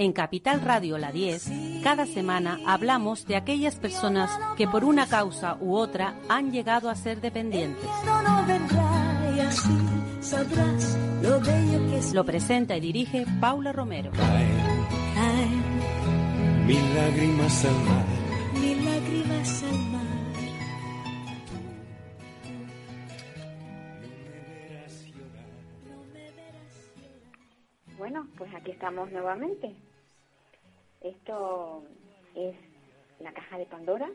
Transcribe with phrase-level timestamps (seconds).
[0.00, 5.58] En Capital Radio La 10, cada semana hablamos de aquellas personas que por una causa
[5.60, 7.84] u otra han llegado a ser dependientes.
[12.14, 14.10] Lo presenta y dirige Paula Romero.
[14.12, 14.86] Caen
[15.16, 18.06] Caen mil lágrimas al mar.
[18.54, 20.00] mil lágrimas al mar.
[27.98, 29.89] Bueno, pues aquí estamos nuevamente.
[31.02, 31.82] Esto
[32.34, 32.54] es
[33.20, 34.06] la caja de Pandora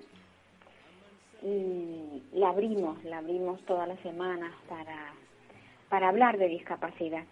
[1.42, 5.14] y la abrimos, la abrimos todas las semanas para,
[5.90, 7.24] para hablar de discapacidad.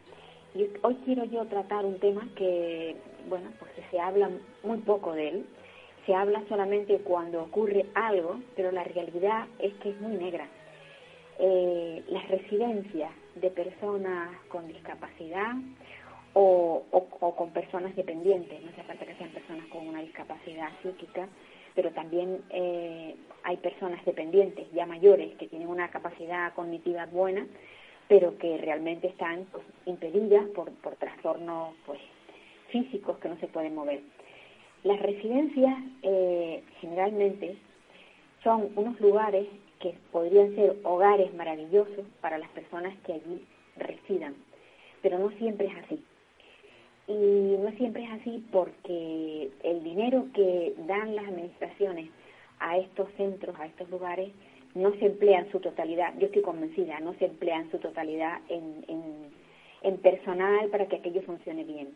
[0.55, 2.95] Y hoy quiero yo tratar un tema que,
[3.29, 4.31] bueno, pues se habla
[4.63, 5.45] muy poco de él.
[6.07, 10.47] Se habla solamente cuando ocurre algo, pero la realidad es que es muy negra.
[11.37, 15.53] Eh, las residencias de personas con discapacidad
[16.33, 21.27] o, o- con personas dependientes, no hace falta que sean personas con una discapacidad psíquica,
[21.75, 27.45] pero también eh, hay personas dependientes, ya mayores, que tienen una capacidad cognitiva buena,
[28.07, 31.99] pero que realmente están pues, impedidas por, por trastornos pues,
[32.69, 34.01] físicos que no se pueden mover.
[34.83, 37.55] Las residencias eh, generalmente
[38.43, 39.47] son unos lugares
[39.79, 43.45] que podrían ser hogares maravillosos para las personas que allí
[43.77, 44.35] residan,
[45.01, 46.03] pero no siempre es así.
[47.07, 52.09] Y no siempre es así porque el dinero que dan las administraciones
[52.59, 54.31] a estos centros, a estos lugares,
[54.73, 58.39] no se emplea en su totalidad, yo estoy convencida, no se emplea en su totalidad
[58.49, 61.89] en, en, personal para que aquello funcione bien.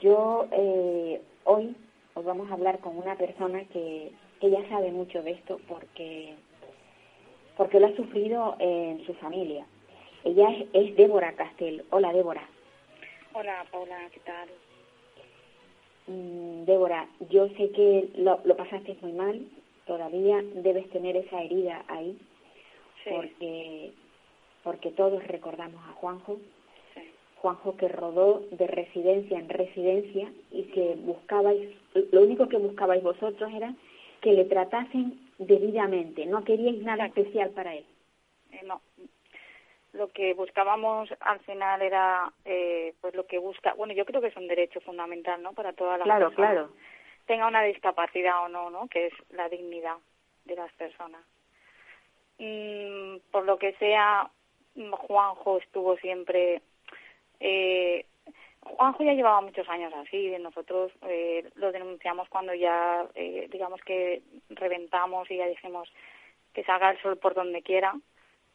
[0.00, 1.74] Yo eh, hoy
[2.14, 6.34] os vamos a hablar con una persona que, que ya sabe mucho de esto porque,
[7.56, 9.66] porque lo ha sufrido en su familia.
[10.24, 11.84] Ella es, es Débora Castel.
[11.90, 12.46] Hola Débora.
[13.34, 14.48] Hola Paula, ¿qué tal?
[16.06, 19.46] Mm, Débora, yo sé que lo, lo pasaste muy mal,
[19.86, 22.18] todavía debes tener esa herida ahí,
[23.04, 23.92] Sí, porque,
[24.62, 26.38] porque todos recordamos a Juanjo,
[26.94, 27.00] sí,
[27.36, 31.70] Juanjo que rodó de residencia en residencia y que buscabais,
[32.12, 33.74] lo único que buscabais vosotros era
[34.20, 37.84] que le tratasen debidamente, no queríais nada especial para él.
[38.52, 38.80] eh, no.
[39.92, 44.28] Lo que buscábamos al final era, eh, pues lo que busca, bueno, yo creo que
[44.28, 45.52] es un derecho fundamental, ¿no?
[45.52, 46.50] Para todas las Claro, personas.
[46.52, 46.70] claro.
[47.26, 48.88] Tenga una discapacidad o no, ¿no?
[48.88, 49.96] Que es la dignidad
[50.44, 51.22] de las personas.
[52.38, 54.30] Mm, por lo que sea,
[54.74, 56.62] Juanjo estuvo siempre
[57.40, 58.06] eh,
[58.62, 64.22] Juanjo ya llevaba muchos años así, nosotros eh, lo denunciamos cuando ya, eh, digamos que
[64.50, 65.92] reventamos y ya dijimos
[66.54, 67.92] que salga el sol por donde quiera,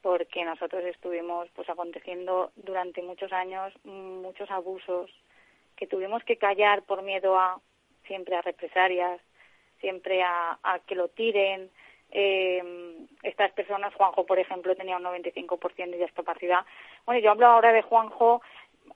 [0.08, 5.12] porque nosotros estuvimos pues aconteciendo durante muchos años muchos abusos
[5.76, 7.60] que tuvimos que callar por miedo a
[8.06, 9.20] siempre a represalias,
[9.82, 11.70] siempre a, a que lo tiren.
[12.10, 12.64] Eh,
[13.22, 16.66] estas personas, Juanjo, por ejemplo, tenía un 95% de discapacidad.
[17.06, 18.42] Bueno, yo hablo ahora de Juanjo,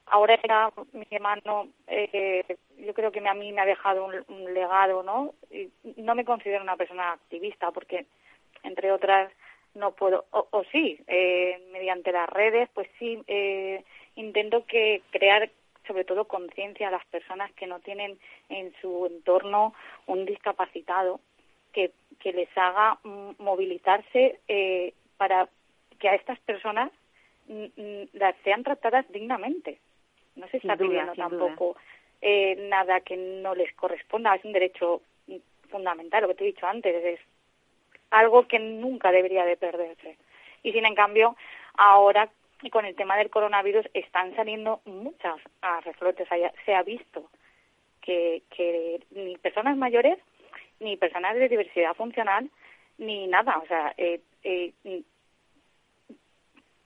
[0.06, 4.54] ahora era mi hermano, eh, yo creo que a mí me ha dejado un, un
[4.54, 5.34] legado, ¿no?
[5.50, 8.06] Y no me considero una persona activista porque,
[8.64, 9.30] entre otras,
[9.74, 13.84] no puedo, o, o sí, eh, mediante las redes, pues sí, eh,
[14.16, 15.50] intento que crear
[15.88, 18.18] sobre todo conciencia a las personas que no tienen
[18.50, 19.74] en su entorno
[20.06, 21.20] un discapacitado
[21.74, 23.00] que, que les haga
[23.40, 25.50] movilizarse eh, para
[26.00, 26.92] que a estas personas
[28.14, 29.80] las sean tratadas dignamente.
[30.36, 31.76] No se está pidiendo tampoco
[32.22, 35.38] eh, nada que no les corresponda, es un derecho mm,
[35.70, 37.20] fundamental, lo que te he dicho antes, es
[38.12, 40.18] algo que nunca debería de perderse.
[40.64, 41.36] Y sin en cambio,
[41.78, 42.30] ahora
[42.70, 46.28] con el tema del coronavirus están saliendo muchas a reflotes.
[46.66, 47.30] Se ha visto
[48.02, 50.20] que, que ni personas mayores,
[50.80, 52.50] ni personas de diversidad funcional,
[53.00, 53.58] ni nada.
[53.58, 54.74] O sea, eh, eh,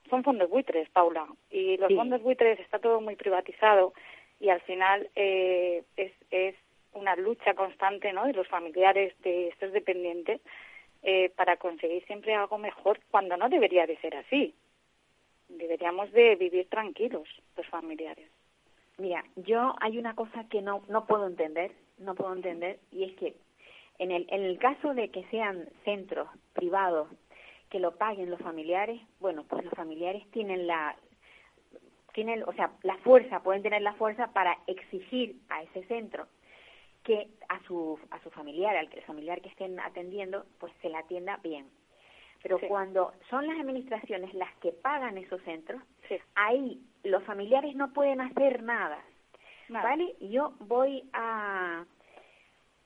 [0.09, 1.27] son fondos buitres, Paula.
[1.49, 1.95] Y los Sí.
[1.95, 3.93] fondos buitres está todo muy privatizado
[4.39, 6.55] y al final eh, es, es
[6.93, 8.25] una lucha constante ¿no?
[8.25, 10.39] de los familiares de estos dependientes
[11.07, 14.55] eh, para conseguir siempre algo mejor cuando no debería de ser así.
[15.47, 18.27] Deberíamos de vivir tranquilos los familiares.
[18.97, 23.15] Mira, yo hay una cosa que no, no puedo entender, no puedo entender, y es
[23.17, 23.35] que
[23.99, 27.07] En el, en el caso de que sean centros privados
[27.69, 30.95] que lo paguen los familiares, bueno, pues los familiares tienen la
[32.13, 36.27] tienen, o sea, la fuerza, pueden tener la fuerza para exigir a ese centro
[37.05, 41.37] que a su a su familiar, al familiar que estén atendiendo, pues se la atienda
[41.37, 41.69] bien.
[42.41, 45.81] Pero cuando son las administraciones las que pagan esos centros,
[46.35, 48.99] ahí los familiares no pueden hacer nada.
[49.67, 50.15] ¿Vale?
[50.19, 51.85] Yo voy a,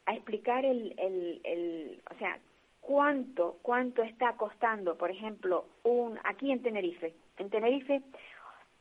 [0.06, 2.40] a explicar el, el, el, o sea,
[2.80, 7.14] cuánto, cuánto está costando, por ejemplo, un, aquí en Tenerife.
[7.38, 8.02] En Tenerife,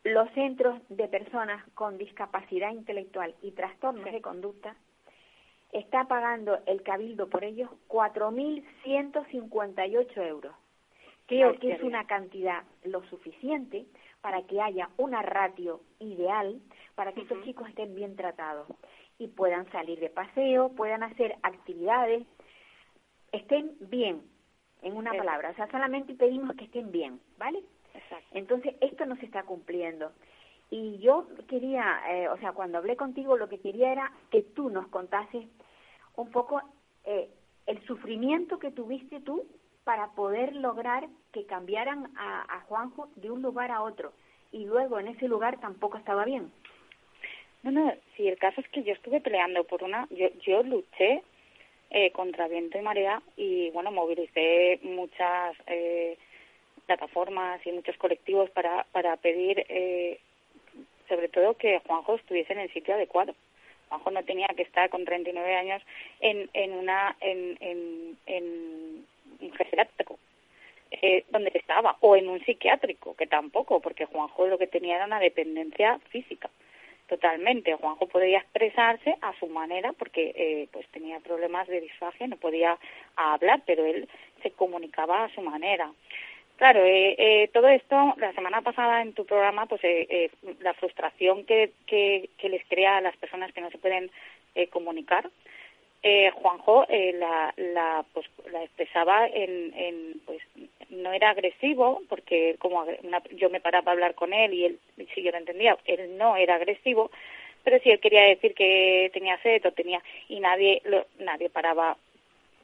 [0.04, 4.76] los centros de personas con discapacidad intelectual y trastornos de conducta
[5.72, 10.54] está pagando el cabildo por ellos 4.158 euros.
[11.26, 13.84] Creo que es una cantidad lo suficiente
[14.22, 16.60] para que haya una ratio ideal
[16.94, 18.66] para que estos chicos estén bien tratados
[19.18, 22.26] y puedan salir de paseo, puedan hacer actividades,
[23.30, 24.22] estén bien,
[24.82, 25.50] en una palabra.
[25.50, 27.62] O sea, solamente pedimos que estén bien, ¿vale?
[27.94, 28.26] Exacto.
[28.32, 30.12] Entonces, esto no se está cumpliendo.
[30.70, 34.70] Y yo quería, eh, o sea, cuando hablé contigo, lo que quería era que tú
[34.70, 35.46] nos contases
[36.18, 36.60] un poco
[37.04, 37.28] eh,
[37.66, 39.46] el sufrimiento que tuviste tú
[39.84, 44.12] para poder lograr que cambiaran a, Juanjo de un lugar a otro
[44.52, 46.52] y luego en ese lugar tampoco estaba bien.
[47.62, 51.22] No, no, sí, el caso es que yo estuve peleando por una, yo, yo luché
[51.90, 56.18] eh, contra viento y marea y bueno, movilicé muchas eh,
[56.86, 60.20] plataformas y muchos colectivos para, para pedir eh,
[61.08, 63.34] sobre todo que Juanjo estuviese en el sitio adecuado.
[63.88, 65.82] Juanjo no tenía que estar con 39 años
[66.20, 67.58] en, una en
[69.40, 70.18] un geriátrico
[70.90, 75.04] eh, donde estaba o en un psiquiátrico que tampoco porque Juanjo lo que tenía era
[75.04, 76.48] una dependencia física
[77.08, 77.74] totalmente.
[77.74, 82.78] Juanjo podía expresarse a su manera porque eh, pues tenía problemas de disfagia no podía
[83.16, 84.08] hablar pero él
[84.42, 85.92] se comunicaba a su manera
[86.58, 90.74] Claro, eh, eh, todo esto, la semana pasada en tu programa, pues eh, eh la
[90.74, 94.10] frustración que, que, que, les crea a las personas que no se pueden
[94.56, 95.30] eh, comunicar,
[96.02, 100.40] eh, Juanjo la, la, pues, la expresaba en, en, pues,
[100.90, 104.80] no era agresivo, porque como una, yo me paraba a hablar con él y él,
[105.14, 107.12] si yo lo entendía, él no era agresivo,
[107.62, 111.96] pero si él quería decir que tenía sed o tenía, y nadie, lo, nadie paraba.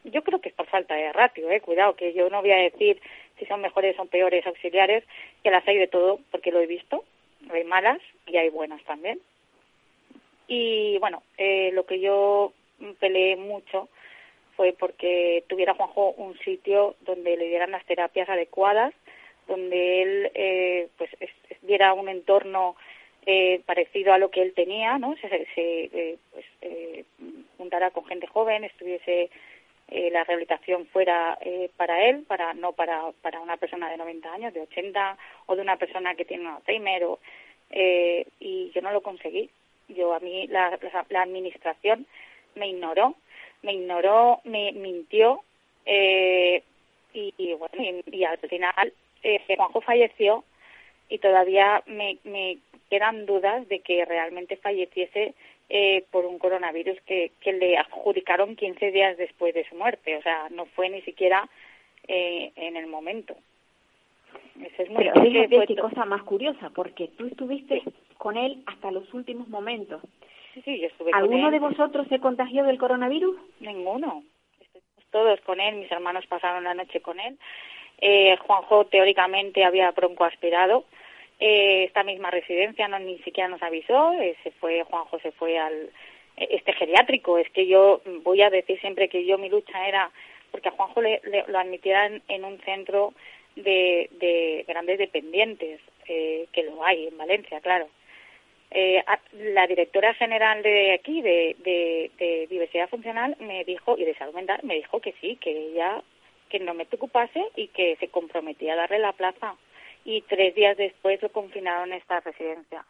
[0.03, 2.57] Yo creo que es por falta de ratio, eh, cuidado, que yo no voy a
[2.57, 3.01] decir
[3.39, 5.05] si son mejores o peores auxiliares,
[5.43, 7.05] que las hay de todo, porque lo he visto,
[7.51, 9.21] hay malas y hay buenas también.
[10.47, 12.53] Y bueno, eh, lo que yo
[13.01, 13.89] peleé mucho
[14.57, 18.95] fue porque tuviera Juanjo un sitio donde le dieran las terapias adecuadas,
[19.49, 21.11] donde él eh, pues
[21.63, 22.77] diera un entorno
[23.27, 25.17] eh, parecido a lo que él tenía, ¿no?
[25.17, 27.05] Se, se eh, pues, eh,
[27.57, 29.31] juntara con gente joven, estuviese
[29.89, 34.33] eh, la rehabilitación fuera eh, para él, para no para, para una persona de 90
[34.33, 35.17] años, de 80
[35.47, 37.19] o de una persona que tiene un Alzheimer o,
[37.71, 39.51] eh, y yo no lo conseguí.
[39.89, 40.79] Yo a mí la,
[41.11, 42.07] la administración
[42.55, 43.15] me ignoró,
[43.63, 45.43] me ignoró, me mintió
[45.87, 46.63] eh,
[47.13, 48.93] y, bueno, y, al final
[49.23, 50.45] eh, Juanjo falleció
[51.09, 52.59] y todavía me, me
[52.91, 55.35] quedan dudas de que realmente falleciese
[55.69, 60.23] eh, por un coronavirus que, que le adjudicaron 15 días después de su muerte, o
[60.23, 61.49] sea, no fue ni siquiera
[62.07, 63.35] eh, en el momento.
[64.61, 67.83] Eso es muy Pero fíjate qué cosa más curiosa, porque tú estuviste
[68.19, 70.03] con él hasta los últimos momentos.
[70.65, 73.37] Sí, yo estuve ¿Alguno de vosotros se contagió del coronavirus?
[73.61, 74.23] Ninguno.
[74.61, 77.37] Estuvimos todos con él, mis hermanos pasaron la noche con él.
[78.01, 80.85] Eh, Juanjo teóricamente había broncoaspirado.
[81.47, 84.13] Eh, esta misma residencia no ni siquiera nos avisó.
[84.15, 85.91] Eh, se fue, Juanjo se fue al
[86.37, 87.37] eh, este geriátrico.
[87.37, 90.11] Es que yo voy a decir siempre que yo mi lucha era
[90.51, 93.13] porque a Juanjo le, lo admitieran en un centro
[93.57, 97.89] de, de grandes dependientes, eh, que lo hay en Valencia, claro
[98.75, 104.61] eh, la directora general de aquí, de, diversidad funcional, me dijo, y de salud mental,
[104.65, 106.03] me dijo que sí, que ella,
[106.49, 109.57] que no me preocupase y que se comprometía a darle la plaza.
[110.05, 112.85] Y tres días después lo confinaron en esta residencia.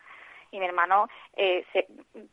[0.51, 1.87] Y mi hermano eh, se,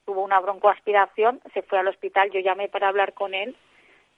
[0.06, 3.56] tuvo una broncoaspiración, se fue al hospital, yo llamé para hablar con él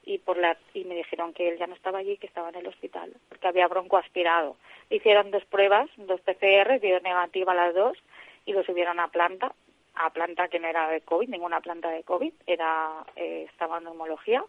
[0.06, 2.56] y por la y me dijeron que él ya no estaba allí, que estaba en
[2.56, 4.58] el hospital, porque había broncoaspirado.
[4.90, 7.98] Hicieron dos pruebas, dos PCR, dio negativa las dos,
[8.46, 9.54] y lo subieron a planta,
[9.96, 13.86] a planta que no era de COVID, ninguna planta de COVID, era eh, estaba en
[13.86, 14.44] neumología.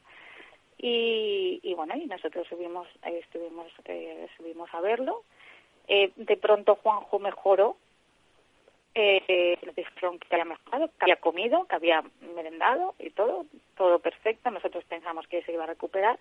[0.78, 5.22] Y, y bueno, y nosotros subimos, eh, estuvimos, eh, subimos a verlo.
[5.88, 7.76] Eh, de pronto Juanjo mejoró
[8.94, 13.44] eh, nos dijeron que había mejorado, que había comido, que había merendado y todo,
[13.76, 14.50] todo perfecto.
[14.50, 16.18] Nosotros pensamos que se iba a recuperar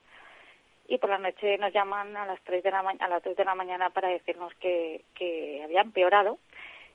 [0.88, 3.46] y por la noche nos llaman a las 3 de la, a las 3 de
[3.46, 6.40] la mañana para decirnos que, que había empeorado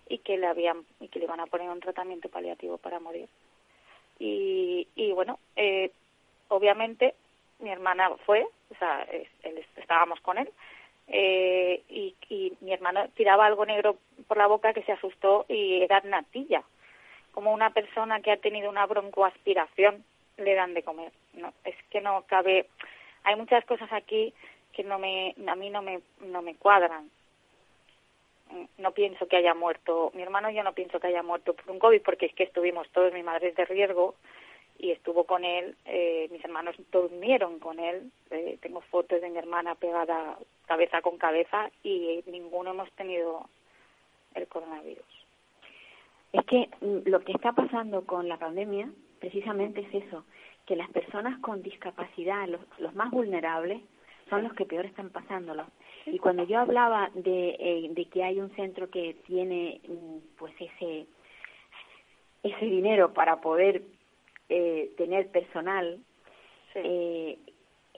[0.08, 3.28] y que le habían y que le iban a poner un tratamiento paliativo para morir.
[4.18, 5.92] Y, y bueno, eh,
[6.48, 7.14] obviamente
[7.60, 9.06] mi hermana fue, o sea,
[9.76, 10.50] estábamos con él,
[11.08, 13.96] eh, y, y, mi hermano tiraba algo negro
[14.26, 16.62] por la boca que se asustó y era natilla.
[17.32, 20.04] Como una persona que ha tenido una broncoaspiración
[20.36, 21.12] le dan de comer.
[21.34, 22.66] No, es que no cabe.
[23.24, 24.34] Hay muchas cosas aquí
[24.72, 27.10] que no me, a mí no me, no me cuadran.
[28.78, 31.78] No pienso que haya muerto, mi hermano yo no pienso que haya muerto por un
[31.78, 34.14] COVID porque es que estuvimos todos, mi madre es de riesgo,
[34.78, 39.38] y estuvo con él, eh, mis hermanos durmieron con él, eh, tengo fotos de mi
[39.38, 43.48] hermana pegada cabeza con cabeza y ninguno hemos tenido
[44.34, 45.04] el coronavirus.
[46.32, 50.24] Es que mm, lo que está pasando con la pandemia precisamente es eso,
[50.66, 53.82] que las personas con discapacidad, los, los más vulnerables,
[54.30, 55.66] son los que peor están pasándolo.
[56.06, 60.54] Y cuando yo hablaba de, eh, de que hay un centro que tiene mm, pues
[60.60, 61.06] ese
[62.42, 63.82] ese dinero para poder
[64.48, 65.98] eh, tener personal,
[66.74, 67.38] eh,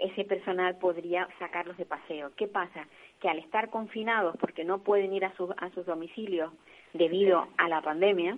[0.01, 2.31] ese personal podría sacarlos de paseo.
[2.37, 2.87] ¿Qué pasa?
[3.21, 6.53] Que al estar confinados, porque no pueden ir a, sus a sus domicilios
[6.93, 8.37] debido a la pandemia,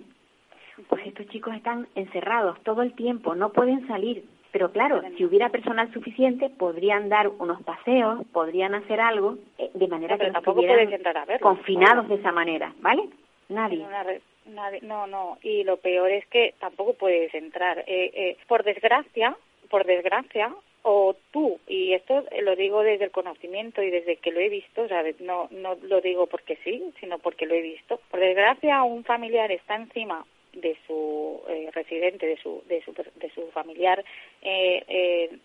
[0.89, 4.25] pues estos chicos están encerrados todo el tiempo, no pueden salir.
[4.51, 9.87] Pero claro, si hubiera personal suficiente, podrían dar unos paseos, podrían hacer algo, eh, de
[9.87, 13.09] manera que no estuvieran confinados de esa manera, ¿vale?
[13.49, 14.81] Nadie.
[14.83, 17.79] No, no, y lo peor es que tampoco puedes entrar.
[17.79, 19.35] Eh, eh, por desgracia,
[19.69, 24.39] por desgracia, o tú, y esto lo digo desde el conocimiento y desde que lo
[24.39, 25.19] he visto, ¿sabes?
[25.21, 27.99] No, no lo digo porque sí, sino porque lo he visto.
[28.11, 33.29] Por desgracia, un familiar está encima de su eh, residente, de su, de su, de
[33.33, 34.03] su familiar
[34.41, 35.37] eh, eh,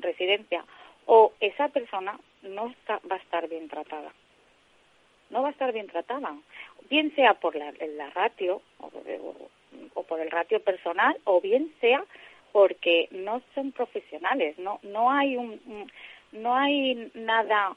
[0.00, 0.64] residencia,
[1.06, 4.12] o esa persona no está, va a estar bien tratada.
[5.30, 6.34] No va a estar bien tratada
[6.90, 8.62] bien sea por la, la ratio
[9.94, 12.04] o, por el ratio personal o bien sea
[12.54, 15.60] porque no son profesionales, no no hay un,
[16.30, 17.76] no hay nada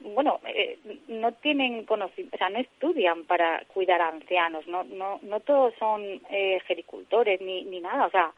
[0.00, 5.20] bueno, eh, no tienen conocimiento, o sea, no estudian para cuidar a ancianos, no no
[5.22, 8.30] no todos son eh, gericultores ni ni nada, o sea,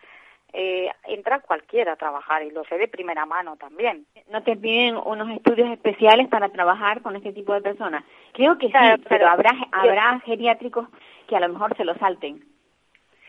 [0.52, 4.06] eh, entra cualquiera a trabajar y lo sé de primera mano también.
[4.30, 8.04] ¿No te piden unos estudios especiales para trabajar con este tipo de personas?
[8.34, 8.74] Creo que sí,
[9.08, 10.86] pero, habrá, habrá geriátricos
[11.26, 12.51] que a lo mejor se lo salten.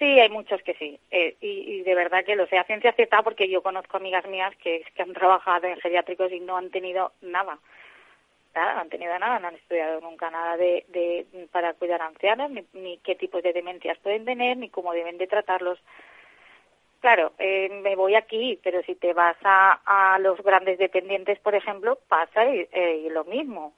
[0.04, 1.00] Sí, hay muchos que sí.
[1.12, 4.54] Eh, y, de verdad que lo sé a ciencia cierta porque yo conozco amigas mías
[4.58, 7.58] que, que han trabajado en geriátricos y no han tenido nada.
[8.54, 12.08] Nada, no han tenido nada, no han estudiado nunca nada de, de para cuidar a
[12.08, 15.80] ancianos, ni, ni qué tipos de demencias pueden tener, ni cómo deben de tratarlos
[17.00, 21.56] Claro, eh, me voy aquí, pero si te vas a, a los grandes dependientes, por
[21.56, 23.74] ejemplo, pasa y, eh, lo mismo.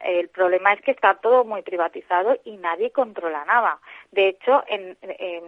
[0.00, 3.78] El problema es que está todo muy privatizado y nadie controla nada.
[4.10, 4.96] De hecho, en,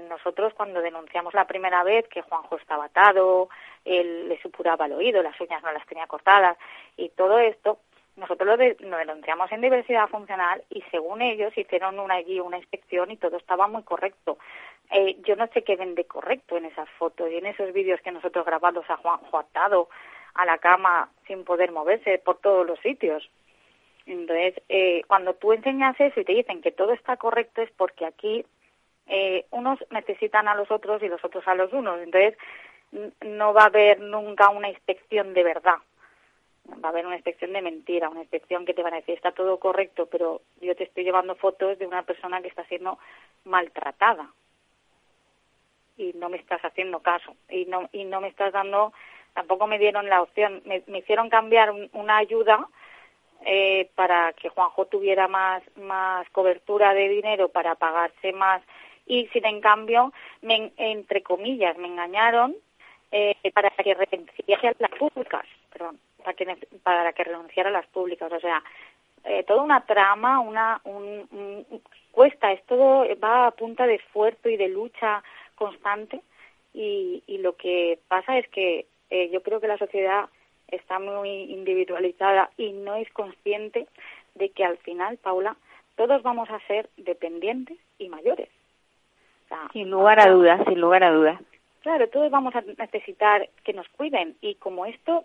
[0.08, 3.48] nosotros cuando denunciamos la primera vez que Juanjo estaba atado,
[3.84, 6.56] él le supuraba el oído, las uñas no las tenía cortadas
[6.96, 7.78] y todo esto,
[8.16, 13.10] nosotros lo, lo, denunciamos en diversidad funcional y según ellos hicieron una, allí una inspección
[13.10, 14.38] y todo estaba muy correcto.
[14.90, 18.00] Eh, yo no sé qué ven de correcto en esas fotos y en esos vídeos
[18.00, 19.88] que nosotros grabamos a Juanjo atado
[20.34, 23.28] a la cama sin poder moverse por todos los sitios.
[24.06, 28.06] Entonces, eh, cuando tú enseñas eso y te dicen que todo está correcto es porque
[28.06, 28.46] aquí
[29.08, 32.00] eh, unos necesitan a los otros y los otros a los unos.
[32.00, 32.36] Entonces,
[33.22, 35.78] no va a haber nunca una inspección de verdad.
[36.82, 39.32] Va a haber una inspección de mentira, una inspección que te van a decir está
[39.32, 42.98] todo correcto, pero yo te estoy llevando fotos de una persona que está siendo
[43.44, 44.30] maltratada
[45.96, 48.92] y no me estás haciendo caso y no y no me estás dando
[49.34, 52.66] tampoco me dieron la opción me, hicieron cambiar una ayuda
[53.44, 58.62] eh, para que Juanjo tuviera más más cobertura de dinero para pagarse más
[59.06, 60.12] y sin en cambio
[60.42, 62.54] me, entre comillas me engañaron
[63.12, 67.86] eh, para que renunciara a las públicas perdón para que para que renunciara a las
[67.86, 68.32] públicas.
[68.32, 68.62] O sea
[69.24, 74.48] eh, toda una trama una un, un, cuesta es todo va a punta de esfuerzo
[74.48, 75.22] y de lucha
[75.54, 76.20] constante
[76.74, 80.28] y, y lo que pasa es que eh, yo creo que la sociedad
[80.68, 83.86] está muy individualizada y no es consciente
[84.34, 85.56] de que al final, Paula,
[85.96, 88.48] todos vamos a ser dependientes y mayores.
[89.72, 91.40] sin lugar a dudas, sin lugar a dudas.
[91.82, 95.24] Claro, todos vamos a necesitar que nos cuiden y como esto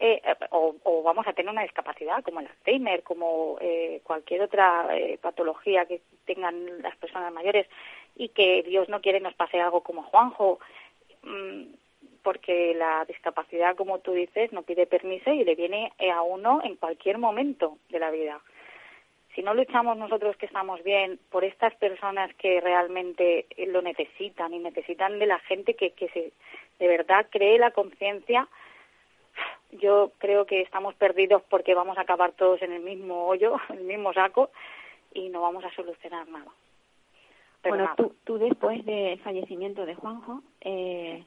[0.00, 5.18] eh, o, vamos a tener una discapacidad como el Alzheimer, como eh, cualquier otra eh,
[5.20, 7.66] patología que tengan las personas mayores
[8.14, 10.60] y que Dios no quiere nos pase algo como Juanjo,
[11.24, 11.62] mm,
[12.22, 16.76] porque la discapacidad, como tú dices, no pide permiso y le viene a uno en
[16.76, 18.40] cualquier momento de la vida.
[19.34, 24.58] Si no luchamos nosotros que estamos bien por estas personas que realmente lo necesitan y
[24.58, 26.32] necesitan de la gente que, que se,
[26.78, 28.48] de verdad cree la conciencia,
[29.72, 33.78] yo creo que estamos perdidos porque vamos a acabar todos en el mismo hoyo, en
[33.78, 34.50] el mismo saco
[35.14, 36.50] y no vamos a solucionar nada.
[37.62, 41.24] bueno, Tú, tú después del fallecimiento de Juanjo, eh,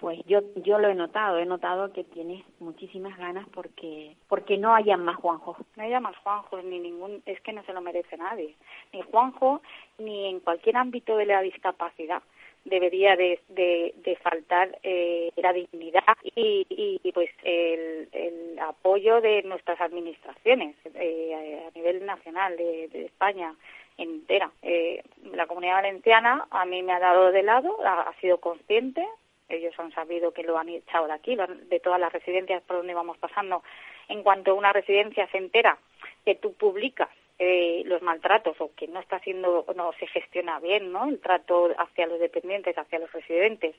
[0.00, 4.74] pues yo yo lo he notado, he notado que tienes muchísimas ganas porque porque no
[4.74, 5.56] haya más Juanjo.
[5.76, 8.56] No haya más Juanjo, ni ningún, es que no se lo merece nadie,
[8.92, 9.60] ni Juanjo
[9.98, 12.22] ni en cualquier ámbito de la discapacidad
[12.64, 19.80] debería de, de, faltar eh, la dignidad y, y pues el, el, apoyo de nuestras
[19.80, 23.54] administraciones eh, a nivel nacional de, de España
[23.96, 24.50] entera.
[24.62, 25.02] Eh,
[25.32, 29.06] la comunidad valenciana a mí me ha dado de lado, ha, sido consciente,
[29.50, 32.94] ellos han sabido que lo han echado de aquí, de todas las residencias por donde
[32.94, 33.62] vamos pasando.
[34.08, 35.78] En cuanto una residencia se entera
[36.24, 40.92] que tú publicas eh, los maltratos o que no está haciendo, no se gestiona bien,
[40.92, 41.08] ¿no?
[41.08, 43.74] El trato hacia los dependientes, hacia los residentes,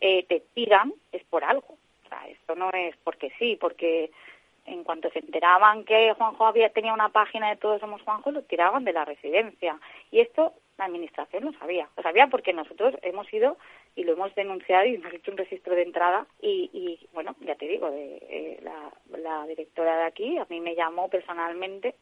[0.00, 1.76] eh, te tiran, es por algo.
[2.04, 4.10] O sea, esto no es porque sí, porque
[4.64, 8.42] en cuanto se enteraban que Juanjo había tenía una página de Todos Somos Juanjo, lo
[8.42, 9.78] tiraban de la residencia.
[10.10, 11.88] Y esto la administración lo sabía.
[11.96, 13.56] Lo sabía porque nosotros hemos ido
[13.94, 16.26] y lo hemos denunciado y hemos hecho un registro de entrada.
[16.40, 20.74] Y, y bueno, ya te digo, de, eh, la, directora de aquí a mí me
[20.74, 21.94] llamó personalmente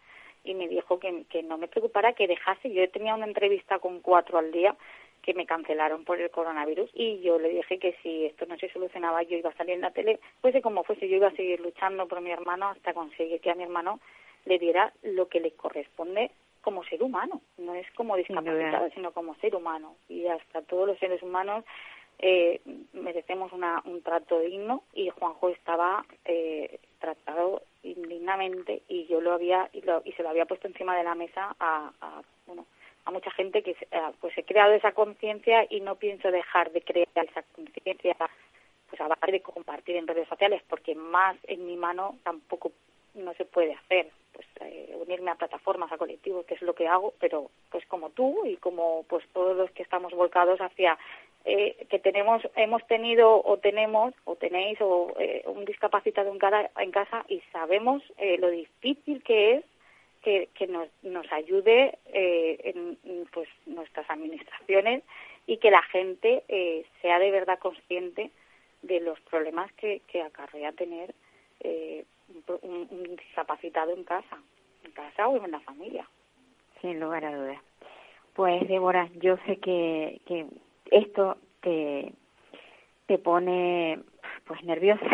[0.45, 2.71] y me dijo que, que no me preocupara, que dejase.
[2.73, 4.77] Yo tenía una entrevista con cuatro al día
[5.23, 8.71] que me cancelaron por el coronavirus y yo le dije que si esto no se
[8.71, 11.61] solucionaba yo iba a salir en la tele, fuese como fuese, yo iba a seguir
[11.61, 14.01] luchando por mi hermano hasta conseguir que a mi hermano
[14.47, 19.35] le diera lo que le corresponde como ser humano, no es como discapacitado, sino como
[19.37, 19.97] ser humano.
[20.09, 21.65] Y hasta todos los seres humanos
[22.23, 22.61] eh,
[22.93, 29.71] merecemos una, un trato digno y Juanjo estaba eh, tratado indignamente y yo lo había
[29.73, 32.67] y, lo, y, se lo había puesto encima de la mesa a, a bueno
[33.07, 36.83] a mucha gente que eh, pues he creado esa conciencia y no pienso dejar de
[36.83, 38.15] crear esa conciencia
[38.91, 42.71] pues a base de compartir en redes sociales porque más en mi mano tampoco
[43.15, 46.87] no se puede hacer pues eh, unirme a plataformas a colectivos que es lo que
[46.87, 50.99] hago pero pues como tú y como pues todos los que estamos volcados hacia
[51.47, 56.71] eh, que tenemos, hemos tenido o tenemos o tenéis o eh, un discapacitado en, cada,
[56.77, 59.65] en casa y sabemos eh, lo difícil que es
[60.23, 62.99] que, que nos, nos ayude en
[63.33, 65.03] pues nuestras administraciones
[65.47, 66.45] y que la gente
[67.01, 68.31] sea de verdad consciente
[68.83, 71.15] de los problemas que, que acarrea tener
[72.63, 74.39] un, un discapacitado en casa,
[74.85, 76.07] en casa o en la familia.
[76.81, 77.59] Sin lugar a dudas.
[78.35, 80.47] Pues Débora, yo sé que, que
[80.91, 82.13] esto te,
[83.07, 83.99] te pone
[84.47, 85.05] pues nerviosa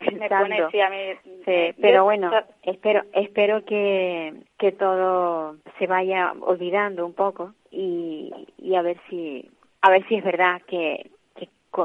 [0.12, 0.96] me pone, sí, a mí,
[1.44, 2.30] sí, pero bueno
[2.62, 9.48] espero espero que que todo se vaya olvidando un poco y, y a ver si
[9.82, 11.10] a ver si es verdad que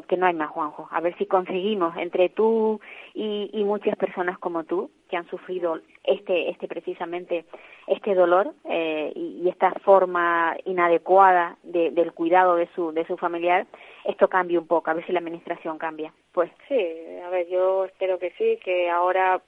[0.07, 0.87] que no hay más Juanjo.
[0.91, 2.79] A ver si conseguimos entre tú
[3.13, 7.45] y, y, muchas personas como tú que han sufrido este, este precisamente
[7.87, 13.67] este dolor eh, y, esta forma inadecuada de, del cuidado de su de su familiar,
[14.05, 14.89] esto cambie un poco.
[14.89, 16.13] A ver si la administración cambia.
[16.31, 16.79] Pues sí,
[17.23, 19.41] a ver, yo espero que sí, que ahora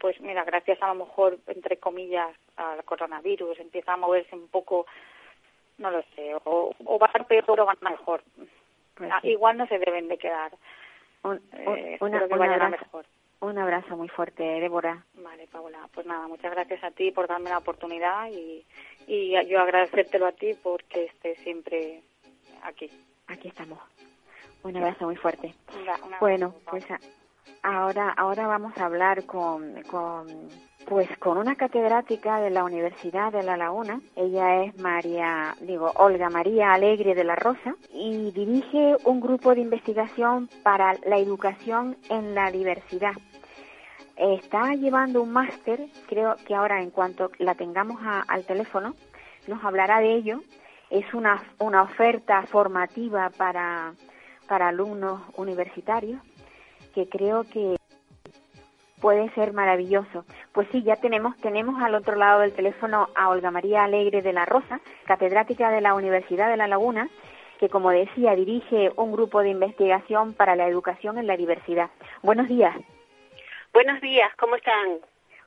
[0.00, 4.86] pues mira, gracias a lo mejor entre comillas al coronavirus empieza a moverse un poco
[5.78, 8.22] no lo sé, o, o va peor o va mejor
[8.94, 10.52] pues ah, igual no se deben de quedar.
[11.24, 13.06] Un, eh, un abrazo, mejor.
[13.40, 15.04] Un abrazo muy fuerte, Débora.
[15.14, 15.88] Vale, Paula.
[15.92, 18.64] Pues nada, muchas gracias a ti por darme la oportunidad y,
[19.06, 22.02] y yo agradecértelo a ti porque estés siempre
[22.62, 22.90] aquí.
[23.28, 23.78] Aquí estamos.
[24.62, 25.54] Un abrazo muy fuerte.
[26.20, 26.84] bueno, pues
[27.62, 30.26] ahora, ahora vamos a hablar con, con
[30.86, 34.00] pues con una catedrática de la Universidad de La Laguna.
[34.16, 39.60] Ella es María, digo, Olga María Alegre de la Rosa y dirige un grupo de
[39.60, 43.12] investigación para la educación en la diversidad.
[44.16, 48.94] Está llevando un máster, creo que ahora en cuanto la tengamos al teléfono,
[49.46, 50.40] nos hablará de ello.
[50.90, 53.94] Es una, una oferta formativa para,
[54.46, 56.20] para alumnos universitarios
[56.94, 57.76] que creo que
[59.02, 60.24] puede ser maravilloso.
[60.52, 64.32] Pues sí, ya tenemos, tenemos al otro lado del teléfono a Olga María Alegre de
[64.32, 67.08] la Rosa, catedrática de la Universidad de La Laguna,
[67.58, 71.90] que como decía dirige un grupo de investigación para la educación en la diversidad.
[72.22, 72.74] Buenos días.
[73.74, 74.98] Buenos días, ¿cómo están?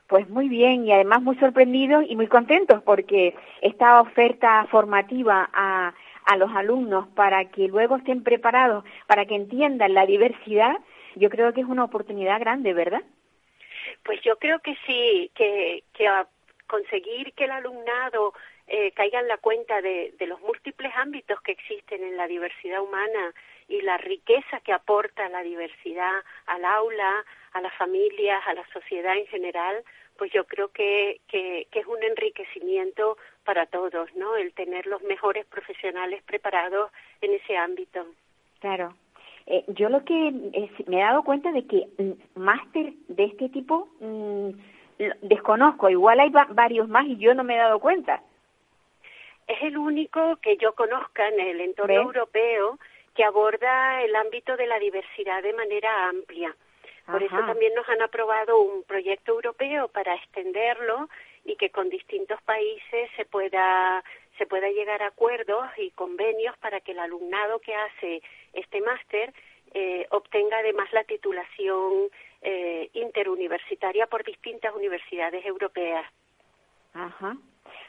[0.06, 5.94] Pues muy bien y además muy sorprendidos y muy contentos porque esta oferta formativa a,
[6.26, 10.76] a los alumnos para que luego estén preparados, para que entiendan la diversidad,
[11.14, 13.02] yo creo que es una oportunidad grande, ¿verdad?
[14.06, 16.08] Pues yo creo que sí, que, que
[16.68, 18.34] conseguir que el alumnado
[18.68, 22.80] eh, caiga en la cuenta de, de los múltiples ámbitos que existen en la diversidad
[22.80, 23.34] humana
[23.66, 29.16] y la riqueza que aporta la diversidad al aula, a las familias, a la sociedad
[29.16, 29.82] en general,
[30.16, 34.36] pues yo creo que, que, que, es un enriquecimiento para todos, ¿no?
[34.36, 38.06] El tener los mejores profesionales preparados en ese ámbito.
[38.60, 38.94] Claro.
[39.46, 40.32] Eh, yo lo que
[40.86, 44.50] me he dado cuenta de que mm, máster de este tipo mmm,
[45.22, 48.22] desconozco, igual hay va varios más y yo no me he dado cuenta.
[49.46, 52.06] Es el único que yo conozca en el entorno ¿Ves?
[52.06, 52.78] europeo
[53.14, 56.54] que aborda el ámbito de la diversidad de manera amplia.
[57.06, 57.36] Por Ajá.
[57.36, 61.08] eso también nos han aprobado un proyecto europeo para extenderlo
[61.44, 64.02] y que con distintos países se pueda
[64.38, 68.22] se pueda llegar a acuerdos y convenios para que el alumnado que hace
[68.56, 69.32] este máster
[69.74, 72.08] eh, obtenga además la titulación
[72.42, 76.06] eh, interuniversitaria por distintas universidades europeas.
[76.94, 77.36] Ajá,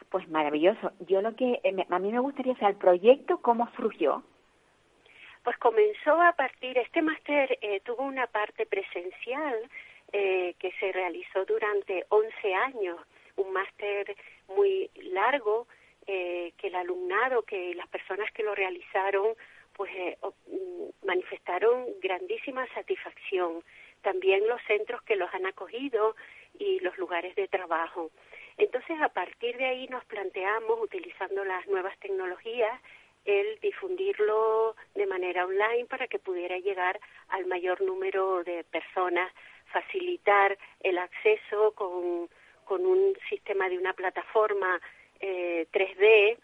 [0.09, 0.91] pues maravilloso.
[1.07, 4.23] Yo lo que eh, a mí me gustaría saber el proyecto cómo surgió.
[5.43, 9.55] Pues comenzó a partir, este máster eh, tuvo una parte presencial
[10.11, 12.97] eh, que se realizó durante 11 años,
[13.37, 14.13] un máster
[14.49, 15.67] muy largo
[16.05, 19.35] eh, que el alumnado, que las personas que lo realizaron,
[19.77, 23.63] pues eh, mm, manifestaron grandísima satisfacción.
[24.01, 26.15] También los centros que los han acogido
[26.59, 28.11] y los lugares de trabajo.
[28.57, 32.81] Entonces, a partir de ahí nos planteamos, utilizando las nuevas tecnologías,
[33.25, 39.31] el difundirlo de manera online para que pudiera llegar al mayor número de personas,
[39.71, 42.29] facilitar el acceso con,
[42.63, 44.79] con un sistema de una plataforma
[45.19, 46.37] eh, 3D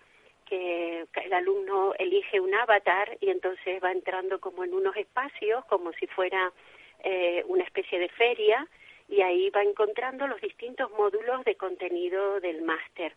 [1.12, 5.92] que el alumno elige un avatar y entonces va entrando como en unos espacios, como
[5.94, 6.52] si fuera
[7.04, 8.68] eh, una especie de feria,
[9.08, 13.14] y ahí va encontrando los distintos módulos de contenido del máster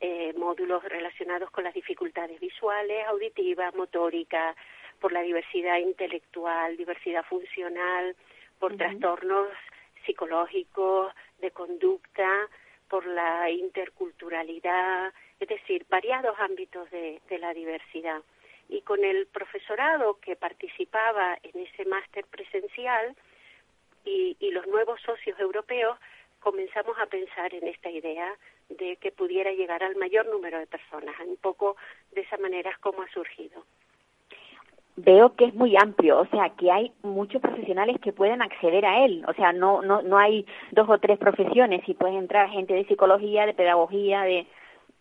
[0.00, 4.56] eh, módulos relacionados con las dificultades visuales, auditivas, motóricas,
[4.98, 8.16] por la diversidad intelectual, diversidad funcional,
[8.58, 8.78] por uh -huh.
[8.78, 9.48] trastornos
[10.06, 12.48] psicológicos, de conducta,
[12.88, 18.20] por la interculturalidad, es decir, variados ámbitos de, la diversidad.
[18.68, 23.16] Y con el profesorado que participaba en ese máster presencial
[24.04, 25.98] y, y los nuevos socios europeos,
[26.40, 28.34] comenzamos a pensar en esta idea
[28.68, 31.14] de que pudiera llegar al mayor número de personas.
[31.26, 31.76] Un poco
[32.12, 33.64] de esa manera es como ha surgido.
[34.96, 39.04] Veo que es muy amplio, o sea, que hay muchos profesionales que pueden acceder a
[39.04, 42.74] él, o sea, no no no hay dos o tres profesiones, y puede entrar gente
[42.74, 44.46] de psicología, de pedagogía, de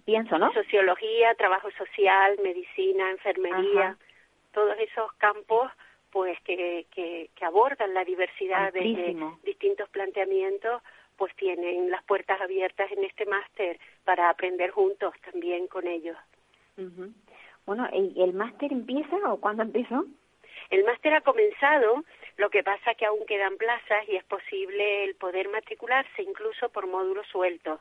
[0.09, 0.51] pienso, ¿no?
[0.53, 3.97] Sociología, trabajo social, medicina, enfermería, Ajá.
[4.51, 5.71] todos esos campos
[6.11, 10.81] pues que, que, que abordan la diversidad de distintos planteamientos
[11.17, 16.17] pues tienen las puertas abiertas en este máster para aprender juntos también con ellos.
[16.77, 17.13] Uh -huh.
[17.65, 20.05] Bueno, ¿el, el máster empieza o cuándo empezó?
[20.71, 22.03] El máster ha comenzado,
[22.37, 26.87] lo que pasa que aún quedan plazas y es posible el poder matricularse incluso por
[26.87, 27.79] módulos sueltos.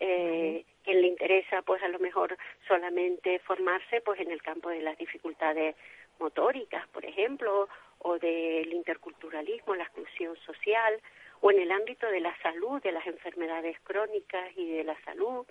[0.00, 0.64] Eh.
[0.84, 2.34] Quien le interesa, pues a lo mejor
[2.66, 5.76] solamente formarse pues en el campo de las dificultades
[6.18, 10.98] motóricas, por ejemplo, o del interculturalismo, la exclusión social,
[11.40, 15.46] o en el ámbito de la salud, de las enfermedades crónicas y de la salud,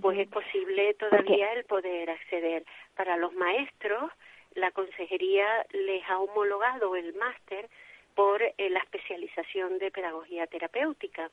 [0.00, 2.64] pues es posible todavía el poder acceder.
[2.96, 4.10] Para los maestros,
[4.54, 7.68] la consejería les ha homologado el máster
[8.14, 11.30] por eh, la especialización de pedagogía terapéutica.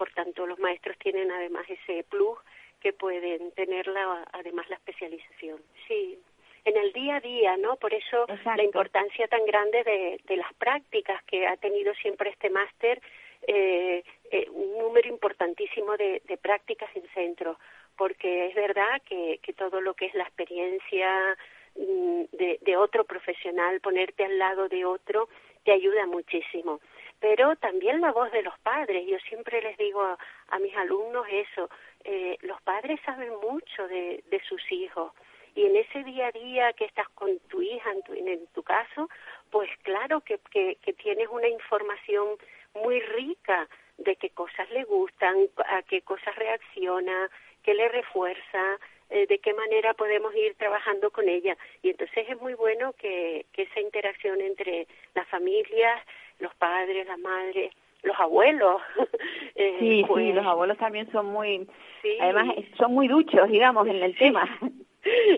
[0.00, 2.38] Por tanto, los maestros tienen además ese plus
[2.80, 5.60] que pueden tener la, además la especialización.
[5.86, 6.18] Sí,
[6.64, 7.76] en el día a día, ¿no?
[7.76, 8.56] Por eso Exacto.
[8.56, 13.02] la importancia tan grande de, de las prácticas que ha tenido siempre este máster,
[13.46, 17.58] eh, eh, un número importantísimo de, de prácticas en centro,
[17.94, 21.36] porque es verdad que, que todo lo que es la experiencia
[21.76, 25.28] mm, de, de otro profesional, ponerte al lado de otro,
[25.62, 26.80] te ayuda muchísimo.
[27.20, 29.06] Pero también la voz de los padres.
[29.06, 31.68] Yo siempre les digo a, a mis alumnos eso.
[32.04, 35.12] Eh, los padres saben mucho de, sus hijos
[35.54, 38.62] y en ese día a día que estás con tu hija, en tu, en tu
[38.62, 39.08] caso,
[39.50, 40.38] pues claro que
[41.02, 42.38] tienes una información
[42.74, 47.30] muy rica de qué cosas le gustan, a qué cosas reacciona,
[47.62, 48.78] qué le refuerza,
[49.10, 51.56] eh, de qué manera podemos ir trabajando con ella.
[51.82, 56.00] Y entonces es muy bueno que, que esa interacción entre las familias,
[56.40, 57.70] los padres, la madre
[58.02, 58.80] los abuelos.
[59.54, 61.66] eh, sí, sí, pues los abuelos también son muy,
[62.20, 64.48] además son muy duchos, digamos, en el tema.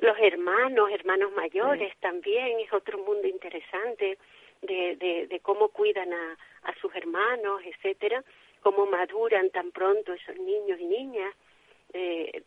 [0.01, 4.19] Los hermanos, hermanos mayores también es otro mundo interesante
[4.61, 8.25] de, de, de cómo cuidan a, a sus hermanos, etcétera,
[8.61, 11.33] cómo maduran tan pronto esos niños y niñas,
[11.93, 12.43] eh,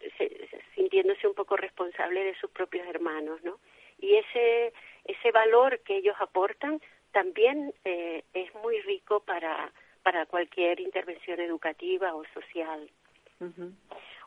[0.75, 3.59] sintiéndose un poco responsables de sus propios hermanos, ¿no?
[4.01, 4.73] Y ese
[5.05, 6.81] ese valor que ellos aportan
[7.15, 9.71] también eh, es muy rico para
[10.03, 12.87] para cualquier intervención educativa o social.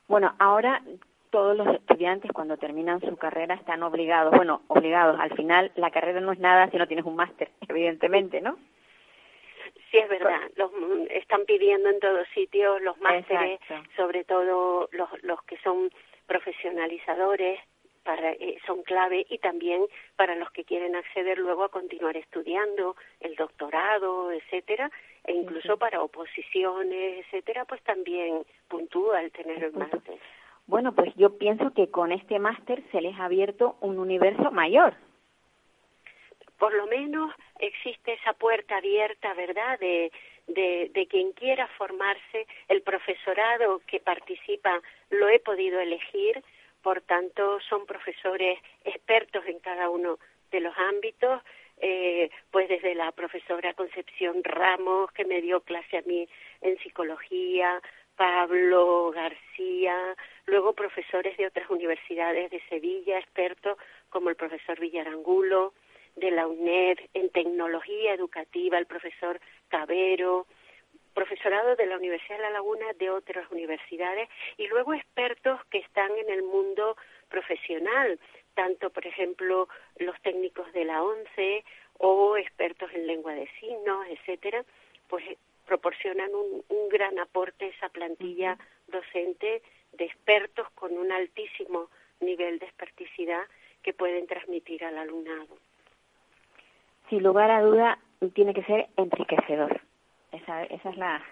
[0.09, 0.83] Bueno, ahora
[1.31, 6.21] todos los estudiantes cuando terminan su carrera están obligados, bueno, obligados, al final la carrera
[6.21, 8.59] no es nada si no tienes un máster, evidentemente, ¿no?
[9.91, 10.73] Sí, es verdad, los
[11.11, 13.61] están pidiendo en todos sitios los másteres,
[13.97, 15.91] sobre todo los, los que son
[16.27, 17.61] profesionalizadores,
[18.09, 19.85] para, eh, son clave y también
[20.17, 24.91] para los que quieren acceder luego a continuar estudiando el doctorado, etcétera,
[25.25, 30.19] e incluso para oposiciones, etcétera, pues también puntúa el tener el máster.
[30.67, 34.95] Bueno, pues yo pienso que con este máster se les ha abierto un universo mayor.
[36.59, 40.11] Por lo menos existe esa puerta abierta, ¿verdad?, de,
[40.47, 42.47] de, de quien quiera formarse.
[42.69, 46.43] El profesorado que participa lo he podido elegir,
[46.89, 50.19] por tanto son profesores expertos en cada uno
[50.51, 51.43] de los ámbitos,
[51.83, 56.27] eh, pues desde la profesora Concepción Ramos, que me dio clase a mí
[56.63, 57.83] en psicología,
[58.17, 63.77] Pablo García, luego profesores de otras universidades de Sevilla, expertos
[64.09, 65.75] como el profesor Villarangulo,
[66.17, 70.47] de la UNED en tecnología educativa, el profesor Cabero,
[71.19, 76.13] profesorado de la Universidad de La Laguna, de otras universidades, y luego expertos que están
[76.17, 76.97] en el mundo
[77.29, 78.21] profesional,
[78.55, 81.65] tanto, por ejemplo, los técnicos de la ONCE
[81.99, 84.65] o expertos en lengua de signos, etcétera,
[85.09, 85.25] pues
[85.67, 89.61] proporcionan un, un gran aporte a esa plantilla docente
[89.95, 93.43] de expertos con un altísimo nivel de experticidad
[93.83, 95.59] que pueden transmitir al alumnado.
[97.11, 97.99] Sin lugar a duda,
[98.35, 99.88] tiene que ser enriquecedor.
[100.33, 101.25] Esa, esa es la...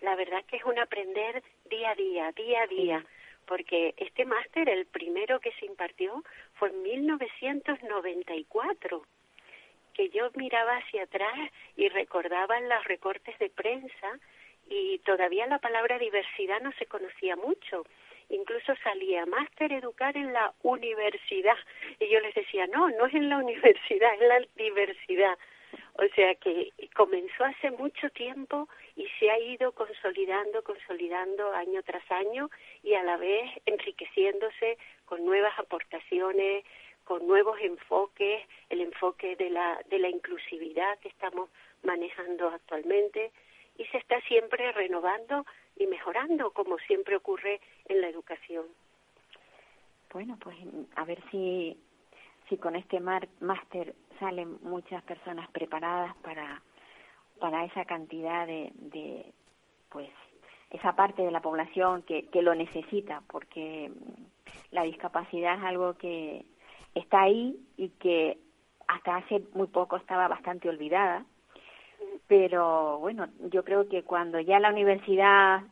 [0.00, 3.04] La verdad que es un aprender día a día, día a día,
[3.46, 9.02] porque este máster, el primero que se impartió, fue en 1994
[9.92, 14.18] que yo miraba hacia atrás y recordaba los recortes de prensa
[14.68, 17.84] y todavía la palabra diversidad no se conocía mucho.
[18.28, 21.56] Incluso salía máster educar en la universidad.
[21.98, 25.36] Y yo les decía, no, no es en la universidad, es la diversidad.
[25.94, 32.08] O sea que comenzó hace mucho tiempo y se ha ido consolidando, consolidando año tras
[32.10, 32.50] año
[32.82, 36.64] y a la vez enriqueciéndose con nuevas aportaciones,
[37.04, 41.50] con nuevos enfoques, el enfoque de la, de la inclusividad que estamos
[41.82, 43.32] manejando actualmente
[43.78, 45.44] y se está siempre renovando
[45.76, 48.66] y mejorando como siempre ocurre en la educación.
[50.12, 50.56] Bueno, pues
[50.96, 51.76] a ver si,
[52.50, 56.60] si con este máster salen muchas personas preparadas para,
[57.38, 59.32] para esa cantidad de, de,
[59.88, 60.10] pues,
[60.70, 63.90] esa parte de la población que, que lo necesita, porque
[64.72, 66.44] la discapacidad es algo que
[66.94, 68.38] está ahí y que
[68.88, 71.24] hasta hace muy poco estaba bastante olvidada.
[72.26, 75.62] Pero bueno, yo creo que cuando ya la universidad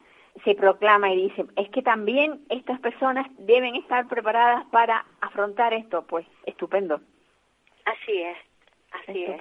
[0.44, 6.07] se proclama y dice, es que también estas personas deben estar preparadas para afrontar esto,
[6.07, 7.01] pues estupendo.
[7.85, 8.37] Así es,
[8.92, 9.40] así es.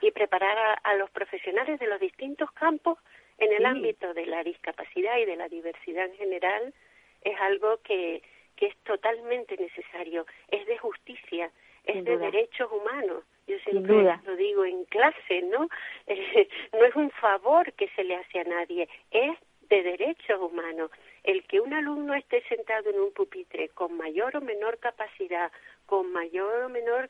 [0.00, 2.98] Y, preparar a, los profesionales de los distintos campos
[3.38, 6.74] en el ámbito de la discapacidad y de la diversidad en general
[7.22, 8.22] es algo que,
[8.56, 11.50] que es totalmente necesario, es de justicia,
[11.84, 13.24] es de derechos humanos.
[13.46, 15.68] Yo siempre lo digo en clase, ¿no?
[16.72, 19.36] no es un favor que se le hace a nadie, es
[19.74, 20.90] de derechos humanos.
[21.24, 25.50] El que un alumno esté sentado en un pupitre con mayor o menor capacidad,
[25.86, 27.08] con mayor o menor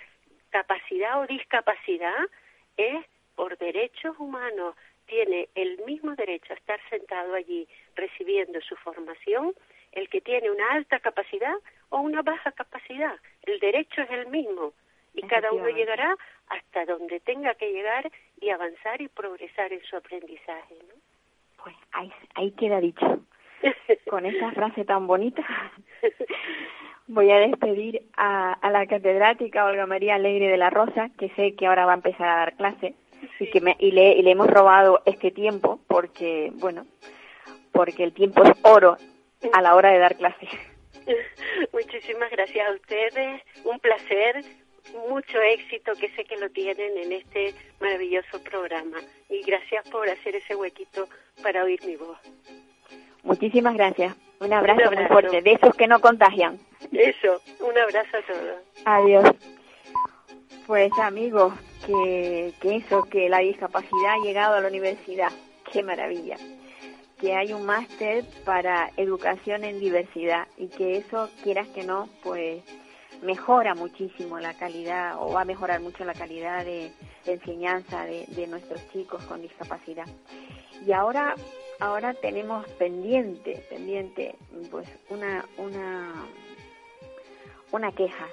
[0.51, 2.25] capacidad o discapacidad
[2.77, 9.53] es por derechos humanos, tiene el mismo derecho a estar sentado allí recibiendo su formación
[9.93, 11.55] el que tiene una alta capacidad
[11.91, 13.17] o una baja capacidad.
[13.43, 14.73] El derecho es el mismo
[15.13, 16.17] y cada uno llegará
[16.49, 20.75] hasta donde tenga que llegar y avanzar y progresar en su aprendizaje.
[20.89, 21.04] ¿no?
[21.65, 23.21] Pues ahí, ahí queda dicho.
[24.09, 25.43] Con esa frase tan bonita
[27.07, 31.55] voy a despedir a, a, la catedrática Olga María Alegre de la Rosa, que sé
[31.55, 32.95] que ahora va a empezar a dar clase
[33.41, 36.87] y que me, y le, y le hemos robado este tiempo porque, bueno,
[37.73, 38.97] porque el tiempo es oro
[39.53, 40.49] a la hora de dar clase.
[41.73, 44.43] Muchísimas gracias a ustedes, un placer
[45.09, 48.99] mucho éxito que sé que lo tienen en este maravilloso programa.
[49.29, 51.09] Y gracias por hacer ese huequito
[51.43, 52.19] para oír mi voz.
[53.23, 54.15] Muchísimas gracias.
[54.41, 56.59] Un abrazo, muy fuerte, de esos que no contagian.
[56.93, 58.61] Eso, un abrazo a todos.
[58.85, 59.31] Adiós.
[60.67, 61.55] Pues amigos,
[61.87, 65.31] que, que eso, que la discapacidad ha llegado a la universidad.
[65.73, 66.37] Qué maravilla.
[67.19, 72.63] Que hay un máster para educación en diversidad y que eso, quieras que no, pues
[73.25, 76.93] mejora muchísimo la calidad o va a mejorar mucho la calidad de,
[77.27, 80.07] enseñanza de, de, nuestros chicos con discapacidad.
[80.87, 81.35] Y ahora,
[81.81, 84.37] ahora tenemos pendiente, pendiente,
[84.71, 86.13] pues una, una,
[87.73, 88.29] una queja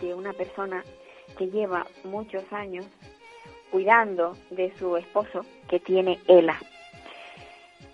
[0.00, 0.84] de una persona
[1.36, 2.86] que lleva muchos años
[3.70, 6.58] cuidando de su esposo que tiene ELA.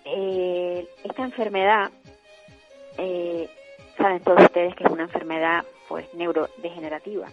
[0.05, 1.91] Eh, esta enfermedad,
[2.97, 3.49] eh,
[3.97, 7.27] saben todos ustedes que es una enfermedad pues neurodegenerativa.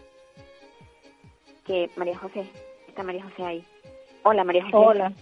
[1.66, 2.46] Que María José,
[2.88, 3.64] está María José ahí.
[4.22, 4.76] Hola María José.
[4.76, 5.12] Hola,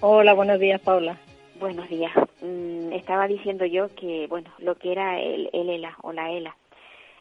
[0.00, 1.18] hola, buenos días Paula.
[1.60, 2.12] Buenos días.
[2.40, 6.56] Mm, estaba diciendo yo que, bueno, lo que era el, el ELA o la ELA,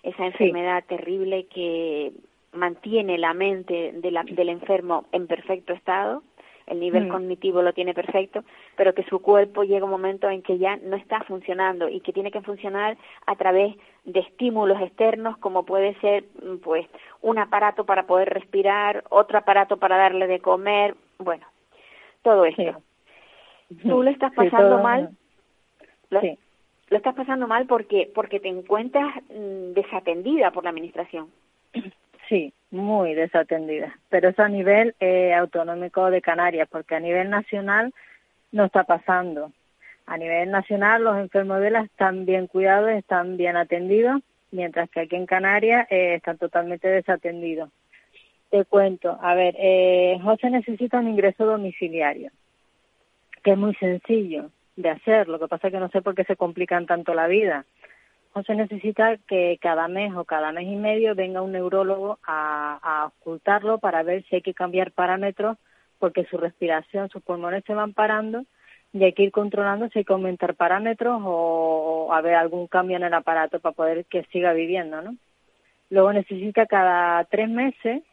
[0.03, 2.11] esa enfermedad terrible que
[2.53, 6.23] mantiene la mente de la, del enfermo en perfecto estado,
[6.67, 7.09] el nivel Mm.
[7.09, 8.43] cognitivo lo tiene perfecto,
[8.75, 12.13] pero que su cuerpo llega un momento en que ya no está funcionando y que
[12.13, 16.85] tiene que funcionar a través de estímulos externos como puede ser mm, pues
[17.21, 21.45] un aparato para poder respirar, otro aparato para darle de comer, bueno,
[22.21, 22.81] todo esto.
[23.81, 25.09] Tú lo estás Sí, pasando todo- mal,
[26.09, 26.37] lo, Sí.
[26.89, 31.29] lo estás pasando mal porque porque te encuentras mm, desatendida por la administración.
[32.27, 33.97] Sí, muy desatendida.
[34.09, 37.93] Pero eso a nivel eh, autonómico de Canarias, porque a nivel nacional
[38.51, 39.51] no está pasando.
[40.05, 45.01] A nivel nacional los enfermos de ELA están bien cuidados, están bien atendidos, mientras que
[45.01, 47.69] aquí en Canarias eh, están totalmente desatendidos.
[48.49, 52.31] Te cuento, a ver, eh, José necesita un ingreso domiciliario,
[53.43, 56.23] que es muy sencillo de hacer, lo que pasa es que no sé por qué
[56.23, 57.65] se complican tanto la vida.
[58.37, 63.07] José necesita que cada mes o cada mes y medio venga un neurólogo a, a
[63.07, 65.57] ocultarlo para ver si hay que cambiar parámetros
[65.97, 68.45] porque su respiración, sus pulmones se van parando
[68.93, 72.97] y hay que ir controlando si hay que aumentar parámetros o, o haber algún cambio
[72.97, 75.15] en el aparato para poder que siga viviendo, ¿no?
[75.89, 78.03] Luego necesita cada tres meses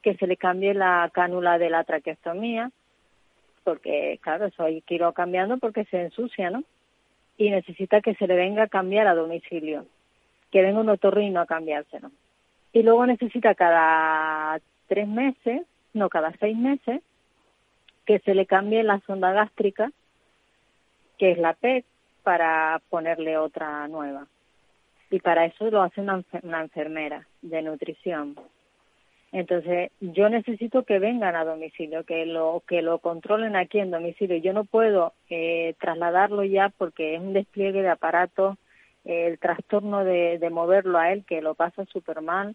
[0.00, 2.70] que se le cambie la cánula de la traqueostomía,
[3.62, 6.64] porque claro, eso hay que irlo cambiando porque se ensucia, ¿no?
[7.36, 9.86] Y necesita que se le venga a cambiar a domicilio,
[10.50, 12.10] que venga un otorrino a cambiárselo.
[12.72, 17.02] Y luego necesita cada tres meses, no, cada seis meses,
[18.04, 19.90] que se le cambie la sonda gástrica,
[21.18, 21.84] que es la PET,
[22.22, 24.26] para ponerle otra nueva.
[25.10, 28.36] Y para eso lo hace una, una enfermera de nutrición.
[29.32, 34.36] Entonces, yo necesito que vengan a domicilio, que lo que lo controlen aquí en domicilio.
[34.38, 38.56] Yo no puedo eh, trasladarlo ya porque es un despliegue de aparatos,
[39.04, 42.54] eh, el trastorno de, de moverlo a él, que lo pasa súper mal,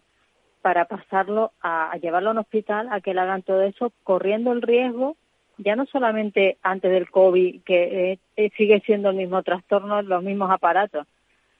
[0.62, 4.52] para pasarlo a, a llevarlo a un hospital, a que le hagan todo eso, corriendo
[4.52, 5.16] el riesgo,
[5.58, 10.50] ya no solamente antes del COVID, que eh, sigue siendo el mismo trastorno, los mismos
[10.50, 11.06] aparatos,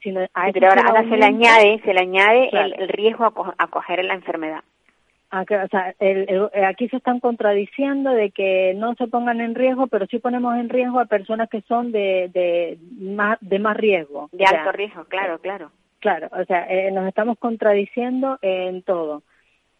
[0.01, 1.99] sino a Sí, eso pero ahora, se le ahora se le aumenta- añade, se le
[1.99, 2.65] añade Claro.
[2.65, 4.63] el, el riesgo a, co- a coger la enfermedad.
[5.41, 9.55] O sea, el- el- eh, aquí se están contradiciendo de que no se pongan en
[9.55, 13.75] riesgo, pero sí ponemos en riesgo a personas que son de, de, más, de más
[13.75, 14.29] riesgo.
[14.31, 15.71] De O sea, alto riesgo, claro, claro.
[15.99, 19.23] Claro, o sea, eh, nos estamos contradiciendo en todo.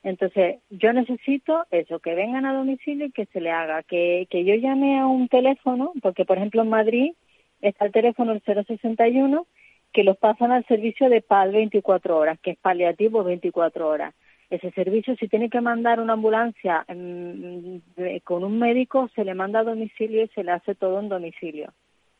[0.03, 4.43] Entonces, yo necesito eso, que vengan a domicilio y que se le haga, que, que
[4.43, 7.13] yo llame a un teléfono, porque por ejemplo en Madrid
[7.61, 9.45] está el teléfono el 061,
[9.93, 14.13] que los pasan al servicio de PAL 24 horas, que es paliativo 24 horas.
[14.49, 19.33] Ese servicio, si tiene que mandar una ambulancia mm, de- con un médico, se le
[19.33, 21.71] manda a domicilio y se le hace todo en domicilio.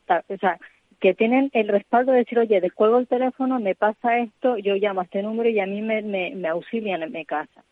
[0.07, 0.57] O sea,
[0.99, 5.01] que tienen el respaldo de decir, oye, descuelgo el teléfono, me pasa esto, yo llamo
[5.01, 7.63] a este número y a mí me, me, me auxilian en mi casa.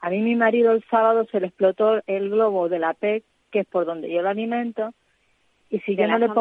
[0.00, 3.60] A mí mi marido el sábado se le explotó el globo de la PEC, que
[3.60, 4.92] es por donde yo lo alimento,
[5.70, 6.40] y si De yo no le pongo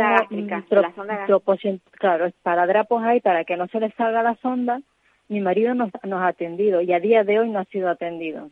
[0.70, 1.34] tro- la sonda gástrica.
[1.34, 4.82] troposin- claro, es para drapos ahí, para que no se le salga la sonda,
[5.30, 8.50] mi marido nos, nos ha atendido y a día de hoy no ha sido atendido.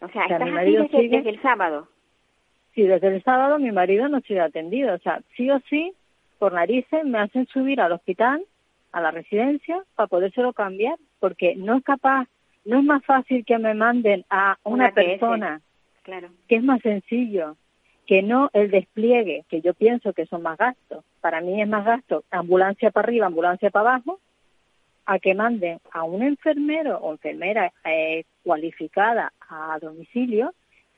[0.00, 1.88] O sea, O sea, estás mi marido desde, sigue- desde el sábado.
[2.74, 4.94] Sí, desde el sábado mi marido no ha sido atendido.
[4.94, 5.92] O sea, sí o sí,
[6.38, 8.42] por narices, me hacen subir al hospital,
[8.92, 12.26] a la residencia, para podérselo cambiar, porque no es capaz,
[12.64, 15.60] no es más fácil que me manden a una, Una persona,
[16.02, 16.28] Claro.
[16.48, 17.56] que es más sencillo,
[18.06, 21.04] que no el despliegue, que yo pienso que son más gastos.
[21.20, 24.18] Para mí es más gasto ambulancia para arriba, ambulancia para abajo,
[25.08, 30.52] a que manden a un enfermero o enfermera eh, cualificada a domicilio,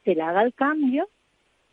[0.04, 1.08] se le haga el cambio,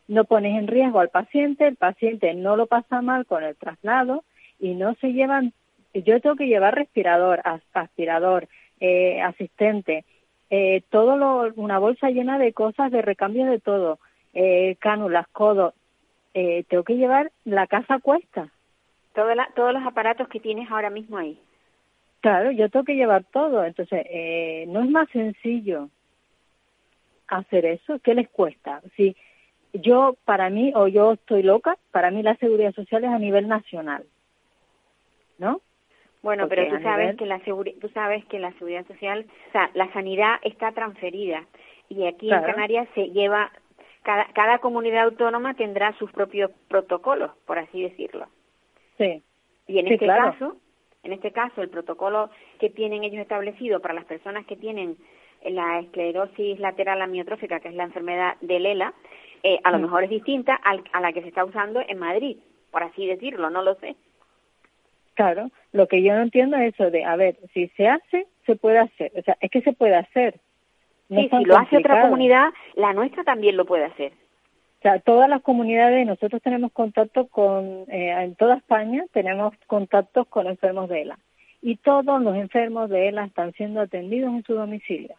[0.06, 4.22] no pones en riesgo al paciente, el paciente no lo pasa mal con el traslado
[4.60, 5.52] y no se llevan,
[5.92, 8.46] yo tengo que llevar respirador, aspirador,
[8.78, 10.04] eh, asistente,
[10.48, 13.98] eh, todo lo, una bolsa llena de cosas de recambio de todo,
[14.32, 15.74] eh, cánulas, codos,
[16.34, 18.52] eh, tengo que llevar la casa cuesta.
[19.12, 21.36] todos los aparatos que tienes ahora mismo ahí.
[22.20, 25.88] Claro, yo tengo que llevar todo, entonces eh, no es más sencillo
[27.28, 28.80] hacer eso, ¿qué les cuesta?
[28.96, 29.16] Si
[29.72, 33.46] yo, para mí, o yo estoy loca, para mí la seguridad social es a nivel
[33.46, 34.04] nacional,
[35.38, 35.60] ¿no?
[36.22, 37.40] Bueno, pero tú sabes que la
[37.80, 41.46] tú sabes que la seguridad social, o sea, la sanidad está transferida
[41.88, 43.52] y aquí en Canarias se lleva
[44.02, 48.26] cada, cada comunidad autónoma tendrá sus propios protocolos, por así decirlo.
[48.96, 49.22] Sí.
[49.68, 50.56] Y en este caso,
[51.02, 54.96] en este caso, el protocolo que tienen ellos establecido para las personas que tienen
[55.44, 58.94] la esclerosis lateral amiotrófica, que es la enfermedad de Lela,
[59.42, 59.82] eh, a lo mm.
[59.82, 62.36] mejor es distinta al, a la que se está usando en Madrid,
[62.70, 63.94] por así decirlo, no lo sé.
[65.14, 68.56] Claro, lo que yo no entiendo es eso de, a ver, si se hace, se
[68.56, 69.12] puede hacer.
[69.16, 70.38] O sea, es que se puede hacer.
[71.08, 74.12] sí, si lo hace otra comunidad, la nuestra también lo puede hacer.
[74.78, 80.28] O sea, todas las comunidades, nosotros tenemos contacto con, eh, en toda España tenemos contactos
[80.28, 81.18] con enfermos de ELA.
[81.60, 85.16] Y todos los enfermos de ELA están siendo atendidos en su domicilio.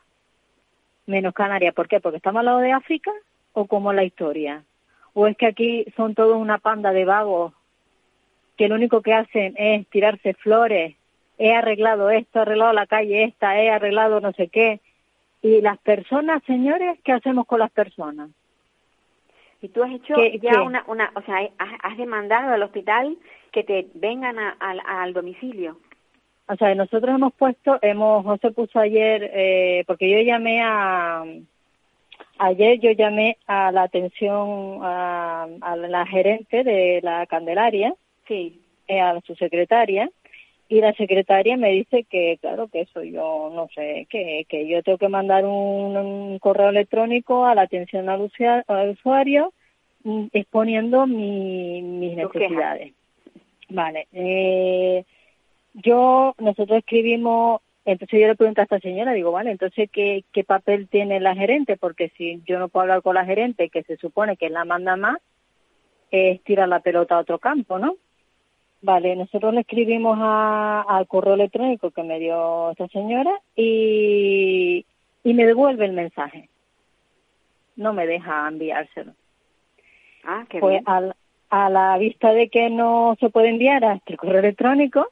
[1.07, 1.74] Menos Canarias.
[1.74, 1.99] ¿Por qué?
[1.99, 3.12] Porque estamos al lado de África
[3.51, 4.64] o como la historia.
[5.14, 7.53] O es que aquí son todos una panda de vagos
[8.55, 10.95] que lo único que hacen es tirarse flores.
[11.38, 14.80] He arreglado esto, he arreglado la calle esta, he arreglado no sé qué.
[15.41, 18.30] Y las personas, señores, ¿qué hacemos con las personas?
[19.62, 23.18] Y tú has hecho ya una, una, o sea, has, demandado al hospital
[23.51, 25.78] que te vengan al domicilio.
[26.47, 31.24] O sea, nosotros hemos puesto, hemos, José puso ayer, eh, porque yo llamé a,
[32.39, 37.93] ayer yo llamé a la atención a, a la gerente de la Candelaria,
[38.28, 40.10] sí, eh, a su secretaria,
[40.70, 44.84] y la secretaria me dice que, claro, que eso yo no sé, que, que yo
[44.84, 49.51] tengo que mandar un, correo electrónico a la atención al, usuario,
[50.03, 52.93] mm, exponiendo mi, mis necesidades.
[53.70, 54.07] Vale.
[54.13, 55.03] Eh,
[55.74, 60.43] yo, nosotros escribimos, entonces yo le pregunto a esta señora, digo, vale, entonces, ¿qué, ¿qué
[60.43, 61.78] papel tiene la gerente?
[61.78, 64.95] Porque si yo no puedo hablar con la gerente, que se supone que la manda
[64.95, 65.17] más,
[66.11, 67.95] es tirar la pelota a otro campo, ¿no?
[68.82, 74.86] Vale, nosotros le escribimos al correo electrónico que me dio esta señora y,
[75.23, 76.49] y me devuelve el mensaje.
[77.75, 79.13] No me deja enviárselo.
[80.23, 81.13] Ah, qué pues bien.
[81.49, 85.07] a la vista de que no se puede enviar a este correo electrónico,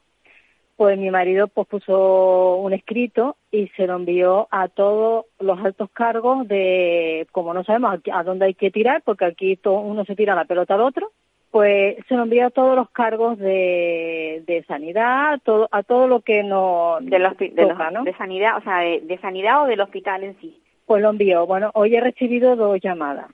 [0.78, 5.90] pues mi marido pues puso un escrito y se lo envió a todos los altos
[5.90, 10.14] cargos de, como no sabemos a, dónde hay que tirar, porque aquí todo, uno se
[10.14, 11.10] tira la pelota al otro,
[11.50, 16.20] pues se lo envió a todos los cargos de, de sanidad, todo, a todo lo
[16.20, 20.38] que no de, los, de, de sanidad, o sea, de, sanidad o del hospital en
[20.40, 20.60] sí.
[20.84, 21.46] Pues lo envió.
[21.46, 23.30] Bueno, hoy he recibido dos llamadas,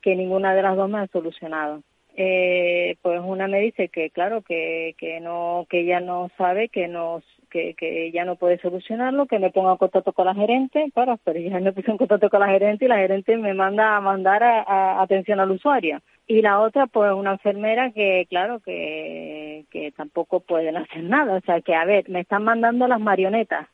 [0.00, 1.82] que ninguna de las dos me ha solucionado.
[2.18, 6.88] Eh, pues una me dice que claro que, que no que ella no sabe que
[6.88, 10.90] no que, que ella no puede solucionarlo que me ponga en contacto con la gerente
[10.94, 13.98] claro pero ella me puso en contacto con la gerente y la gerente me manda
[13.98, 19.64] a mandar a atención al usuario y la otra pues una enfermera que claro que,
[19.70, 21.36] que tampoco pueden hacer nada.
[21.36, 23.68] O sea que a ver me están mandando las marionetas.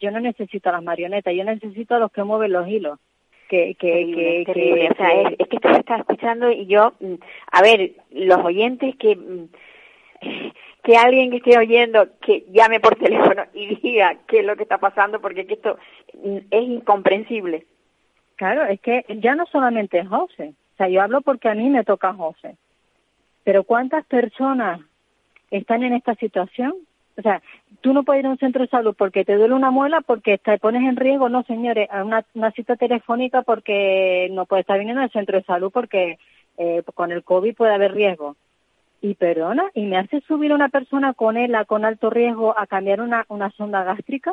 [0.00, 2.98] Yo no necesito las marionetas yo necesito a los que mueven los hilos.
[3.48, 7.14] Que que, que, o sea es, que esto se está escuchando y yo mm,
[7.50, 9.48] a ver los oyentes que mm,
[10.82, 14.64] que alguien que esté oyendo que llame por teléfono y diga qué es lo que
[14.64, 15.78] está pasando porque que esto
[16.22, 17.66] mm, es incomprensible.
[18.36, 21.84] Claro es que ya no solamente es José sea, yo hablo porque a mí me
[21.84, 22.56] toca José.
[23.44, 24.80] Pero ¿cuántas personas
[25.50, 26.74] están en esta situación?
[27.18, 27.42] O sea,
[27.80, 30.38] tú no puedes ir a un centro de salud porque te duele una muela, porque
[30.38, 35.02] te pones en riesgo, no señores, a una, cita telefónica porque no puedes estar viniendo
[35.02, 36.18] al centro de salud porque
[36.58, 38.36] eh, con el COVID puede haber riesgo.
[39.00, 43.00] Y perdona, ¿y me hace subir una persona con ELA con alto riesgo a cambiar
[43.00, 44.32] una, una sonda gástrica?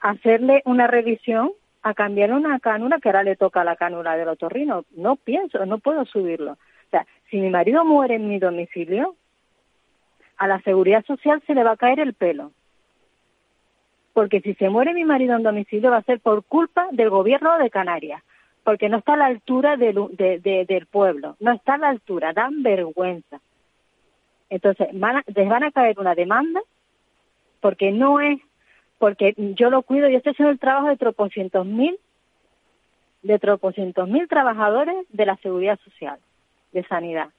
[0.00, 1.52] ¿Hacerle una revisión?
[1.82, 4.84] A cambiar una cánula que ahora le toca la cánula del otorrino.
[4.96, 6.52] No pienso, no puedo subirlo.
[6.52, 9.14] O sea, si mi marido muere en mi domicilio,
[10.36, 12.52] a la seguridad social se le va a caer el pelo.
[14.12, 17.56] Porque si se muere mi marido en domicilio va a ser por culpa del gobierno
[17.58, 18.22] de Canarias,
[18.64, 22.62] porque no está a la altura del, del pueblo, no está a la altura, dan
[22.62, 23.40] vergüenza.
[24.48, 26.60] Entonces, van les van a caer una demanda
[27.60, 28.40] porque no es,
[29.00, 31.98] porque yo lo cuido, yo estoy haciendo el trabajo de tropocientos mil,
[33.22, 36.18] de tropocientos mil trabajadores de la seguridad social,
[36.72, 37.30] de sanidad.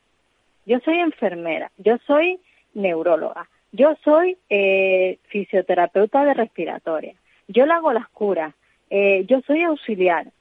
[0.65, 2.39] Yo soy enfermera, yo soy
[2.73, 7.13] neuróloga, yo soy eh, fisioterapeuta de respiratoria,
[7.47, 8.55] yo le hago las curas,
[8.89, 10.31] eh, yo soy auxiliar.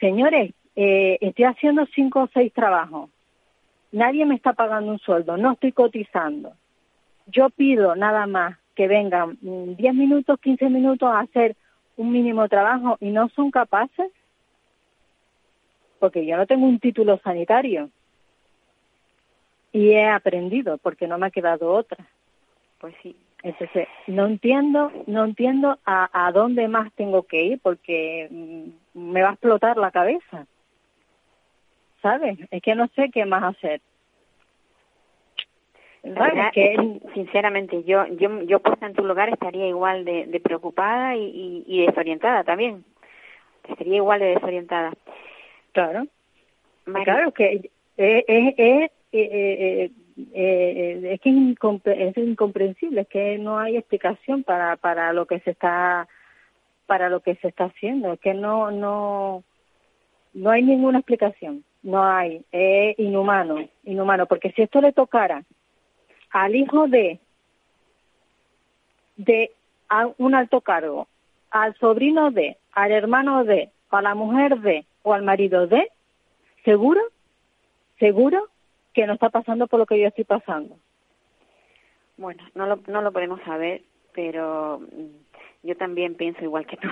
[0.00, 3.10] Señores, eh, estoy haciendo cinco o seis trabajos.
[3.92, 6.52] Nadie me está pagando un sueldo, no estoy cotizando.
[7.28, 11.56] Yo pido nada más que vengan 10 minutos, 15 minutos a hacer
[11.96, 14.10] un mínimo trabajo y no son capaces,
[15.98, 17.90] porque yo no tengo un título sanitario
[19.72, 22.06] y he aprendido porque no me ha quedado otra.
[22.78, 23.16] Pues sí.
[23.42, 29.22] Entonces, no entiendo, no entiendo a, a dónde más tengo que ir porque mm, me
[29.22, 30.46] va a explotar la cabeza.
[32.00, 32.38] ¿Sabes?
[32.50, 33.80] Es que no sé qué más hacer.
[36.52, 41.64] Que, sinceramente, yo, yo, yo puesta en tu lugar estaría igual de, de preocupada y,
[41.66, 42.84] y, desorientada también.
[43.66, 44.92] Estaría igual de desorientada.
[45.72, 46.06] Claro.
[46.84, 49.90] Claro que es, es, es eh,
[50.32, 55.52] eh, es que es incomprensible, es que no hay explicación para para lo que se
[55.52, 56.06] está
[56.86, 59.42] para lo que se está haciendo, es que no no
[60.34, 65.44] no hay ninguna explicación, no hay, es inhumano, inhumano, porque si esto le tocara
[66.34, 67.20] al hijo de
[69.16, 69.52] de
[70.18, 71.06] un alto cargo,
[71.50, 75.88] al sobrino de, al hermano de, a la mujer de o al marido de,
[76.64, 77.00] seguro,
[78.00, 78.48] seguro
[78.92, 80.76] que no está pasando por lo que yo estoy pasando.
[82.16, 83.82] Bueno, no lo, no lo podemos saber,
[84.12, 86.88] pero mm, yo también pienso igual que tú.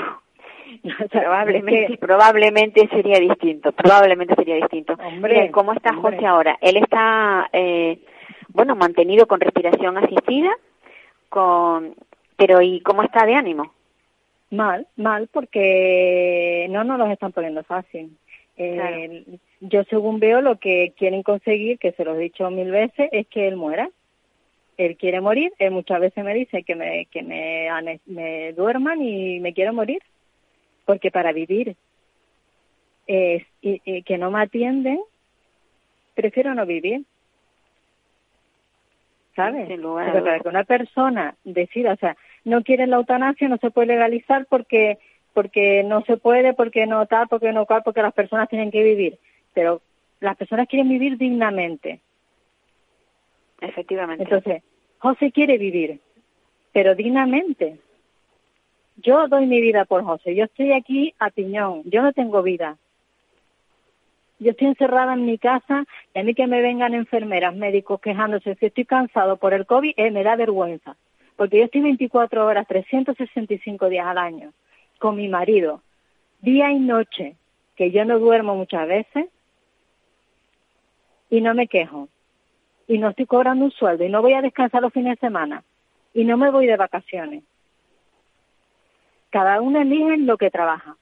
[1.11, 4.95] probablemente, probablemente sería distinto, probablemente sería distinto.
[4.95, 6.57] Hombre, ¿cómo está José ahora?
[6.61, 7.99] Él está, eh,
[8.53, 10.51] bueno, mantenido con respiración asistida,
[11.29, 11.95] con,
[12.37, 13.73] pero ¿y cómo está de ánimo?
[14.51, 18.17] Mal, mal, porque no nos los están poniendo fácil.
[18.57, 19.25] Eh,
[19.61, 23.27] yo según veo lo que quieren conseguir, que se lo he dicho mil veces, es
[23.29, 23.89] que él muera.
[24.77, 27.69] Él quiere morir, él muchas veces me dice que me, que me,
[28.07, 30.03] me duerman y me quiero morir,
[30.87, 31.77] porque para vivir
[33.07, 35.01] es, y, que no me atienden,
[36.15, 37.05] prefiero no vivir.
[39.35, 39.67] ¿Sabes?
[39.81, 44.47] para que una persona decida, o sea, no quiere la eutanasia, no se puede legalizar
[44.47, 44.99] porque
[45.33, 48.83] porque no se puede, porque no tal, porque no cual, porque las personas tienen que
[48.83, 49.19] vivir.
[49.55, 49.81] Pero
[50.21, 52.01] las personas quieren vivir dignamente.
[53.61, 54.25] Efectivamente.
[54.25, 54.63] Entonces,
[54.99, 56.01] José quiere vivir,
[56.73, 57.79] pero dignamente.
[58.97, 60.35] Yo doy mi vida por José.
[60.35, 61.83] Yo estoy aquí a piñón.
[61.87, 62.77] Yo no tengo vida.
[64.43, 65.85] Yo estoy encerrada en mi casa
[66.15, 69.95] y a mí que me vengan enfermeras, médicos quejándose si estoy cansado por el COVID,
[69.97, 70.97] eh, me da vergüenza.
[71.37, 74.53] Porque yo estoy 24 horas, 365 días al año
[74.99, 75.83] con mi marido,
[76.41, 77.37] día y noche,
[77.77, 79.27] que yo no duermo muchas veces
[81.31, 82.09] y no me quejo.
[82.87, 85.63] Y no estoy cobrando un sueldo y no voy a descansar los fines de semana
[86.15, 87.45] y no me voy de vacaciones.
[89.31, 90.97] Cada uno elige lo que trabaja.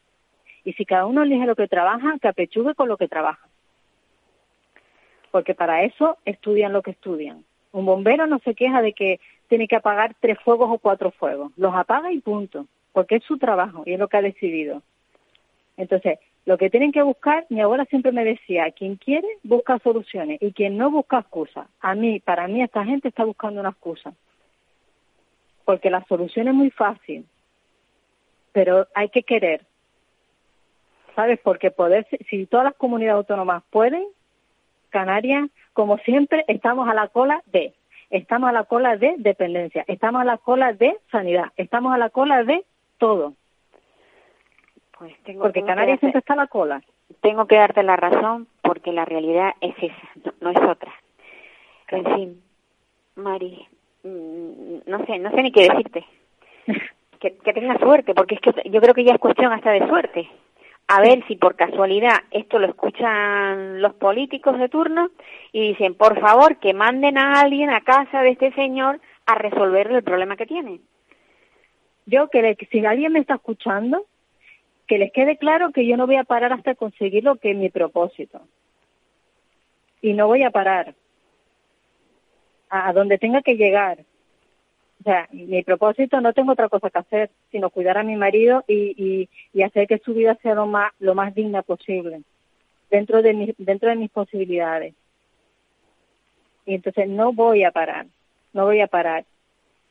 [0.65, 3.47] Y si cada uno elige lo que trabaja, que apechugue con lo que trabaja.
[5.31, 7.45] Porque para eso estudian lo que estudian.
[7.73, 11.53] Un bombero no se queja de que tiene que apagar tres fuegos o cuatro fuegos.
[11.57, 14.83] Los apaga y punto porque es su trabajo y es lo que ha decidido.
[15.77, 20.39] Entonces, lo que tienen que buscar, mi abuela siempre me decía, quien quiere busca soluciones
[20.43, 21.67] y quien no busca excusas.
[21.81, 24.13] A mí, para mí, esta gente está buscando una excusa.
[25.65, 27.27] Porque la solución es muy fácil,
[28.53, 29.63] pero hay que querer.
[31.21, 31.39] ¿Sabes?
[31.43, 34.07] Porque poder, si todas las comunidades autónomas pueden,
[34.89, 37.75] Canarias, como siempre, estamos a la cola de,
[38.09, 42.09] estamos a la cola de dependencia, estamos a la cola de sanidad, estamos a la
[42.09, 42.64] cola de
[42.97, 43.35] todo.
[44.99, 46.83] Pues tengo, porque Canarias siempre está a la cola.
[47.21, 50.91] Tengo que darte la razón porque la realidad es esa, no, es otra.
[51.89, 52.43] En fin,
[53.16, 53.68] Mari,
[54.05, 56.07] mm, no sé, no sé ni qué decirte.
[57.21, 59.87] que, que tengas suerte, porque es que yo creo que ya es cuestión hasta de
[59.87, 60.27] suerte.
[60.93, 65.11] A ver si por casualidad esto lo escuchan los políticos de turno
[65.53, 69.91] y dicen, por favor, que manden a alguien a casa de este señor a resolver
[69.93, 70.80] el problema que tiene
[72.11, 74.07] yo que si alguien me está escuchando,
[74.86, 77.57] que les quede claro que yo no voy a parar hasta conseguir lo que es
[77.57, 78.41] mi propósito.
[80.03, 80.95] Y no voy a parar
[82.68, 83.99] a donde tenga que llegar.
[85.01, 88.65] O sea, mi propósito no tengo otra cosa que hacer, sino cuidar a mi marido
[88.69, 92.21] y, y, hacer que su vida sea lo más, lo más digna posible,
[92.91, 94.95] dentro de, mi, dentro de mis posibilidades.
[96.67, 98.07] Y entonces no voy a parar,
[98.53, 99.25] no voy a parar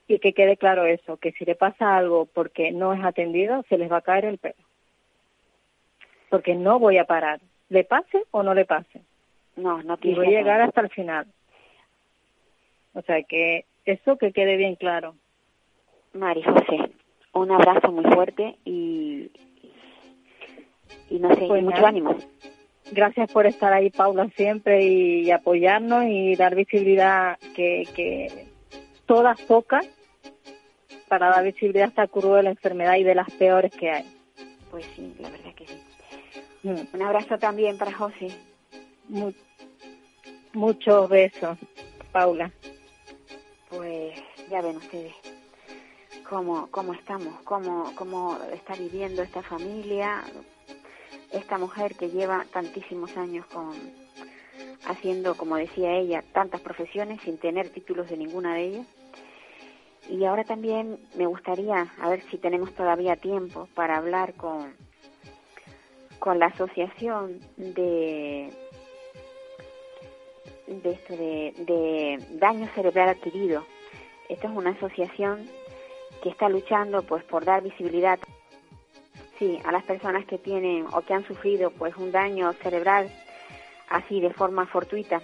[0.07, 3.77] y que quede claro eso, que si le pasa algo porque no es atendido, se
[3.77, 4.55] les va a caer el pelo.
[6.29, 7.39] Porque no voy a parar,
[7.69, 9.01] le pase o no le pase.
[9.55, 11.27] No, no Y tiene voy a llegar hasta el final.
[12.93, 15.15] O sea que eso que quede bien claro.
[16.13, 16.91] Mari José,
[17.33, 19.31] un abrazo muy fuerte y,
[21.09, 22.15] y no sé, Pues y mucho ánimo.
[22.91, 28.45] Gracias por estar ahí, Paula, siempre y apoyarnos y dar visibilidad que, que
[29.05, 29.83] todas tocan
[31.07, 34.05] para dar visibilidad a esta cruel enfermedad y de las peores que hay.
[34.71, 35.73] Pues sí, la verdad que sí.
[36.63, 36.95] Mm.
[36.95, 38.27] Un abrazo también para José.
[39.07, 39.33] Mu-
[40.53, 41.57] muchos besos,
[42.11, 42.51] Paula.
[43.69, 45.13] Pues ya ven ustedes
[46.29, 50.23] cómo, cómo estamos, cómo, cómo está viviendo esta familia,
[51.31, 53.73] esta mujer que lleva tantísimos años con
[54.85, 58.87] haciendo, como decía ella, tantas profesiones sin tener títulos de ninguna de ellas.
[60.09, 64.73] Y ahora también me gustaría, a ver si tenemos todavía tiempo para hablar con,
[66.17, 68.51] con la asociación de
[70.69, 73.65] de esto de, de daño cerebral adquirido.
[74.29, 75.49] Esta es una asociación
[76.21, 78.19] que está luchando pues por dar visibilidad
[79.39, 83.09] sí, a las personas que tienen o que han sufrido pues un daño cerebral
[83.89, 85.21] así de forma fortuita.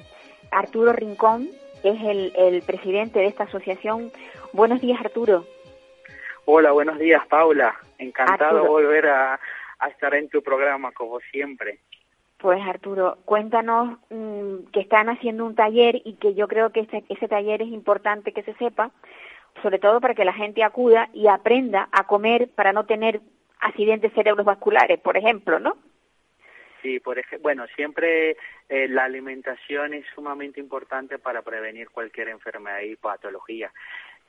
[0.52, 1.50] Arturo Rincón
[1.84, 4.12] es el, el presidente de esta asociación.
[4.54, 5.46] Buenos días, Arturo.
[6.46, 7.76] Hola, buenos días, Paula.
[7.98, 8.72] Encantado Arturo.
[8.72, 9.40] volver a,
[9.80, 11.80] a estar en tu programa, como siempre.
[12.46, 17.04] Pues Arturo, cuéntanos mm, que están haciendo un taller y que yo creo que ese,
[17.10, 18.92] ese taller es importante que se sepa,
[19.64, 23.20] sobre todo para que la gente acuda y aprenda a comer para no tener
[23.62, 25.76] accidentes cerebrovasculares, por ejemplo, ¿no?
[26.84, 28.38] Sí, por ej- bueno, siempre
[28.70, 33.72] eh, la alimentación es sumamente importante para prevenir cualquier enfermedad y patología.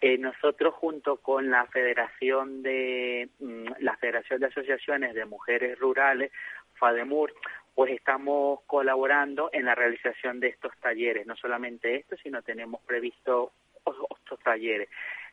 [0.00, 6.32] Eh, nosotros junto con la Federación de mm, la Federación de Asociaciones de Mujeres Rurales,
[6.76, 7.32] FADEMUR,
[7.76, 13.52] pues estamos colaborando en la realización de estos talleres, no solamente esto, sino tenemos previsto
[13.84, 14.88] otros talleres.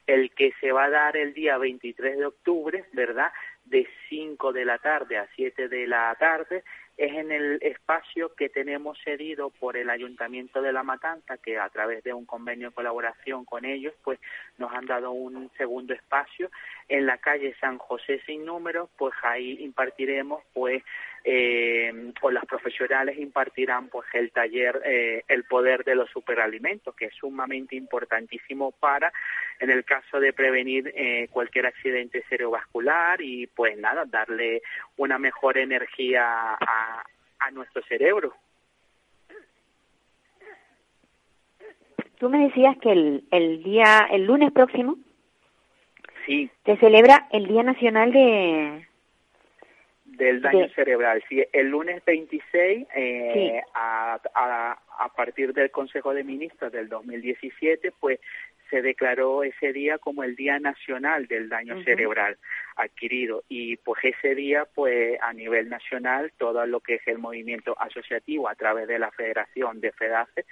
[0.06, 3.32] El que se va a dar el día 23 de octubre, ¿verdad?
[3.64, 6.66] De 5 de la tarde a 7 de la tarde,
[6.98, 11.70] es en el espacio que tenemos cedido por el Ayuntamiento de La Matanza, que a
[11.70, 14.20] través de un convenio de colaboración con ellos, pues
[14.58, 16.52] nos han dado un segundo espacio
[16.90, 20.84] en la calle San José sin número, pues ahí impartiremos, pues,
[21.24, 27.06] eh, o las profesionales impartirán, pues, el taller eh, El poder de los superalimentos, que
[27.06, 29.12] es sumamente importantísimo para,
[29.60, 34.62] en el caso de prevenir eh, cualquier accidente cerebrovascular y, pues, nada, darle
[34.98, 37.04] una mejor energía a,
[37.40, 38.34] a nuestro cerebro.
[42.20, 44.98] Tú me decías que el, el día, el lunes próximo,
[46.26, 48.88] Sí, se celebra el Día Nacional de...
[50.18, 51.24] del daño cerebral.
[51.30, 53.52] Sí, el lunes 26, eh, Sí.
[53.74, 58.20] a, a, a partir del Consejo de Ministros del 2017, pues
[58.70, 61.84] se declaró ese día como el Día Nacional del Daño.
[61.84, 62.38] Cerebral
[62.76, 67.76] adquirido y pues ese día pues a nivel nacional todo lo que es el movimiento
[67.80, 70.46] asociativo a través de la Federación de FEDACE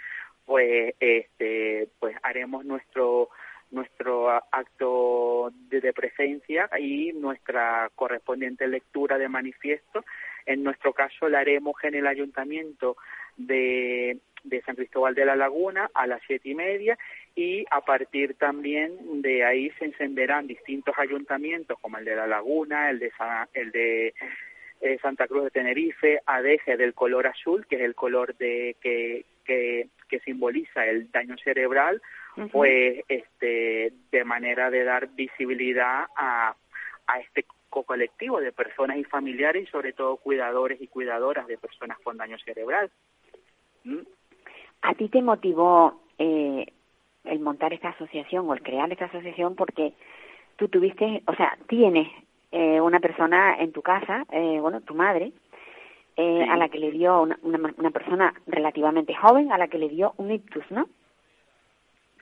[0.46, 3.30] pues este pues haremos nuestro
[3.72, 10.04] nuestro acto de, presencia y nuestra correspondiente lectura de manifiesto.
[10.46, 12.98] En nuestro caso la haremos en el ayuntamiento
[13.38, 16.98] de, de San Cristóbal de la Laguna a las siete y media
[17.36, 22.90] y a partir también de ahí se encenderán distintos ayuntamientos como el de la Laguna,
[22.90, 24.14] el de Sa- el de
[24.82, 29.26] eh, Santa Cruz de Tenerife, Adeje del color azul, que es el color de que,
[29.46, 32.02] que, que simboliza el daño cerebral,
[32.52, 36.56] Pues este de manera de dar visibilidad a,
[37.08, 41.58] a este co- colectivo de personas y familiares y sobre todo cuidadores y cuidadoras de
[41.58, 42.90] personas con daño cerebral.
[43.84, 44.00] ¿Mm?
[44.84, 46.66] ¿A ti te motivó eh,
[47.26, 49.94] el montar esta asociación o el crear esta asociación porque
[50.56, 52.08] tú tuviste, o sea, tienes
[52.52, 55.32] eh, una persona en tu casa, eh, bueno, tu madre,
[56.18, 56.50] eh, Sí.
[56.50, 59.90] a la que le dio una, una, una persona relativamente joven, a la que le
[59.90, 60.88] dio un ictus, ¿no?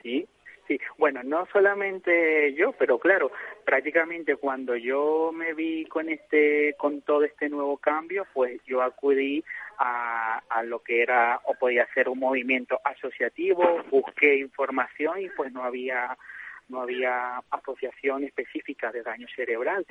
[0.02, 0.26] Sí,
[0.66, 0.80] sí.
[0.98, 3.30] Bueno, no solamente yo, pero claro,
[3.64, 9.44] prácticamente cuando yo me vi con este, con todo este nuevo cambio, pues yo acudí
[9.78, 15.52] a, a lo que era o podía ser un movimiento asociativo, busqué información y pues
[15.52, 16.16] no había
[16.70, 19.86] no había asociación específica de daño cerebral.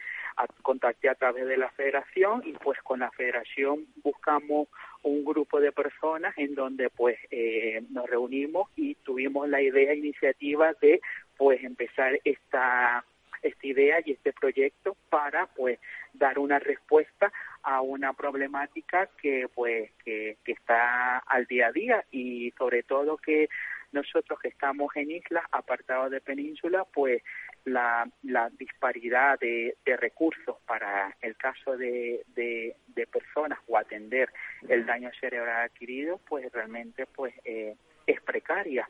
[0.62, 4.68] Contacté a través de la federación y pues con la federación buscamos
[5.04, 10.74] un grupo de personas en donde pues eh, nos reunimos y tuvimos la idea iniciativa
[10.82, 11.02] de
[11.38, 13.04] pues empezar esta
[13.42, 15.80] esta idea y este proyecto para pues
[16.14, 17.32] dar una respuesta
[17.64, 23.18] a una problemática que pues que, que está al día a día y sobre todo
[23.18, 23.50] que
[23.92, 27.24] nosotros que estamos en islas apartados de península pues
[27.66, 34.30] la, la disparidad de, de recursos para el caso de, de, de personas o atender
[34.68, 37.76] el daño cerebral adquirido pues realmente pues eh,
[38.06, 38.88] es precaria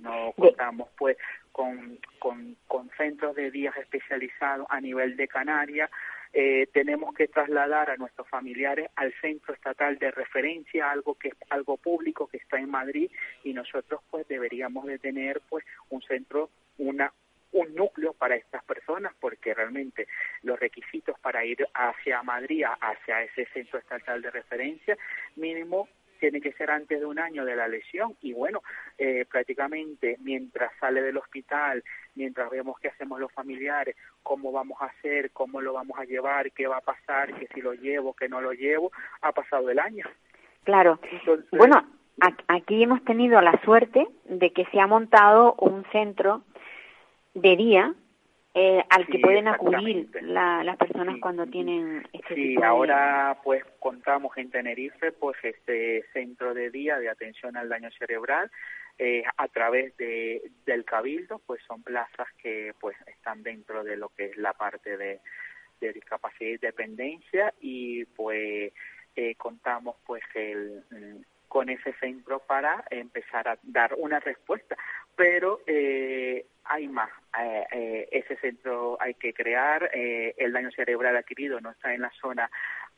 [0.00, 1.16] no contamos pues
[1.52, 5.90] con, con, con, centros de días especializados a nivel de Canarias.
[6.32, 11.34] Eh, tenemos que trasladar a nuestros familiares al centro estatal de referencia, algo que es
[11.50, 13.10] algo público que está en Madrid
[13.44, 17.12] y nosotros pues deberíamos de tener pues un centro, una
[17.52, 20.06] un núcleo para estas personas porque realmente
[20.42, 24.98] los requisitos para ir hacia Madrid, hacia ese centro estatal de referencia,
[25.36, 25.88] mínimo
[26.18, 28.62] tiene que ser antes de un año de la lesión y bueno,
[28.96, 31.82] eh, prácticamente mientras sale del hospital,
[32.14, 36.52] mientras vemos qué hacemos los familiares, cómo vamos a hacer, cómo lo vamos a llevar,
[36.52, 38.92] qué va a pasar, que si lo llevo, que no lo llevo,
[39.22, 40.04] ha pasado el año.
[40.64, 41.00] Claro.
[41.52, 41.86] bueno,
[42.48, 46.42] aquí hemos tenido la suerte de que se ha montado un centro
[47.34, 47.94] de día
[48.54, 54.50] eh, al que pueden acudir las personas cuando tienen este sí, ahora pues contamos en
[54.50, 58.50] Tenerife pues este centro de día de atención al daño cerebral
[58.98, 64.08] eh, a través de del cabildo pues son plazas que pues están dentro de lo
[64.08, 65.20] que es la parte de,
[65.80, 68.72] de discapacidad y dependencia y pues
[69.14, 70.82] eh, contamos pues el
[71.48, 74.76] con ese centro para empezar a dar una respuesta.
[75.18, 77.10] Pero eh, hay más.
[77.36, 79.90] Eh, eh, ese centro hay que crear.
[79.92, 82.48] el daño cerebral adquirido no está en la zona,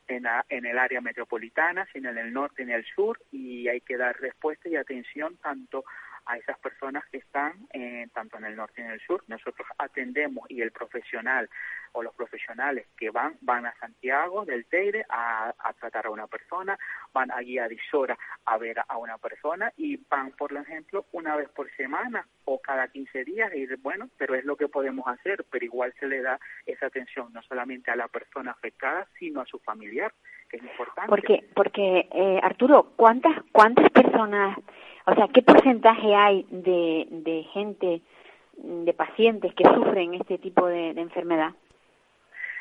[0.07, 3.97] en, en el área metropolitana, sino en el norte en el sur, y hay que
[3.97, 5.83] dar respuesta y atención tanto
[6.31, 9.21] a esas personas que están eh, tanto en el norte y en el sur.
[9.27, 11.49] Nosotros atendemos y el profesional
[11.91, 16.79] o los profesionales que van van a Santiago del Teire a, tratar a una persona,
[17.13, 21.69] van a Disora a ver a una persona y van, por ejemplo, una vez por
[21.75, 25.93] semana o cada 15 días y bueno, pero es lo que podemos hacer, pero igual
[25.99, 30.13] se le da esa atención no solamente a la persona afectada, sino a su familiar,
[30.49, 31.09] que es importante.
[31.09, 34.57] Porque, porque eh, Arturo, ¿cuántas, cuántas personas
[35.05, 38.01] o sea, ¿qué porcentaje hay de, de gente,
[38.57, 41.51] de pacientes que sufren este tipo de, enfermedad?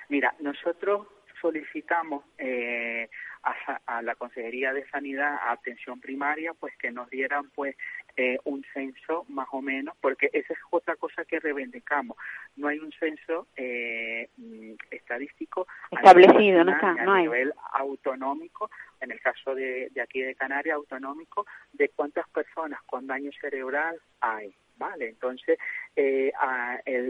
[0.08, 1.06] Mira, nosotros
[1.40, 3.08] solicitamos eh,
[3.42, 7.76] a, la Consejería de Sanidad, a Atención Primaria, pues que nos dieran pues
[8.16, 12.16] eh, un censo más o menos, porque esa es otra cosa que reivindicamos.
[12.56, 17.20] No hay un censo eh, mm, estadístico establecido, no está, no hay.
[17.20, 18.70] A nivel autonómico,
[19.00, 24.00] en el caso de, de aquí de Canarias, autonómico, de cuántas personas con daño cerebral
[24.20, 24.54] hay.
[24.80, 25.58] Vale, entonces
[25.94, 26.32] eh,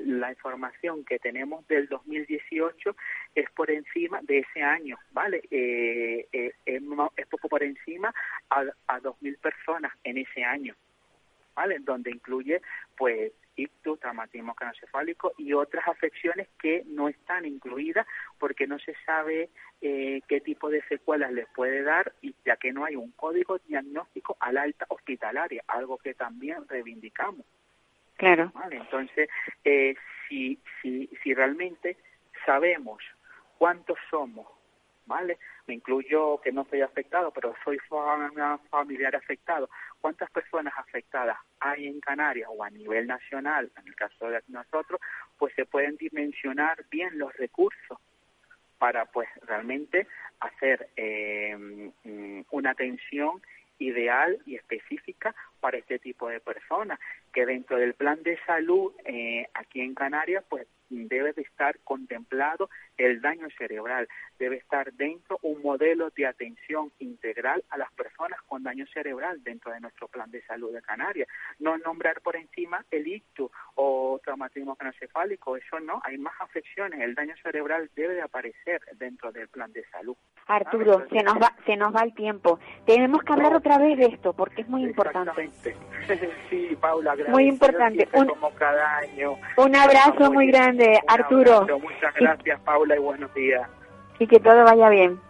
[0.05, 2.97] la información que tenemos del 2018
[3.37, 5.41] es por encima de ese año, ¿vale?
[5.53, 8.13] Eh, eh, es, poco por encima
[8.51, 10.75] a, a 2.000 personas en ese año,
[11.55, 11.79] ¿vale?
[11.79, 12.61] Donde incluye,
[12.97, 18.07] pues, ictus, traumatismo craneoencefálico y otras afecciones que no están incluidas
[18.39, 19.51] porque no se sabe
[19.81, 23.59] eh, qué tipo de secuelas les puede dar y ya que no hay un código
[23.67, 27.47] diagnóstico al alta hospitalaria, algo que también reivindicamos.
[28.21, 28.53] Claro.
[28.71, 29.31] Entonces,
[29.65, 29.95] eh,
[30.29, 31.97] si, si, si realmente
[32.45, 33.03] sabemos
[33.57, 34.47] cuántos somos,
[35.07, 35.39] ¿vale?
[35.67, 37.79] Me incluyo que no soy afectado, pero soy
[38.69, 39.71] familiar afectado.
[40.03, 45.01] ¿Cuántas personas afectadas hay en Canarias o a nivel nacional, en el caso de nosotros,
[45.39, 47.97] pues se pueden dimensionar bien los recursos
[48.77, 50.07] para pues realmente
[50.41, 51.57] hacer eh,
[52.05, 53.41] mm, una atención
[53.79, 56.99] ideal y específica para este tipo de personas,
[57.33, 62.69] que dentro del plan de salud eh, aquí en Canarias, pues debe de estar contemplado
[62.97, 64.09] el daño cerebral,
[64.39, 69.73] debe estar dentro un modelo de atención integral a las personas con daño cerebral dentro
[69.73, 71.29] de nuestro plan de salud de Canarias.
[71.59, 77.15] No nombrar por encima el ictus o traumatismo craneoencefálico, eso no, hay más afecciones, el
[77.15, 80.17] daño cerebral debe de aparecer dentro del plan de salud.
[80.47, 82.59] Arturo, se nos va se nos va el tiempo.
[82.85, 85.50] Tenemos que hablar otra vez de esto porque es muy importante.
[86.51, 87.35] sí, Paula, gracias.
[87.35, 88.09] Muy importante.
[88.13, 89.37] Un, como cada año.
[89.57, 91.67] Un abrazo muy grande, Arturo.
[91.79, 93.69] Muchas gracias, Paula, y buenos días.
[94.19, 95.21] Y que todo vaya bien.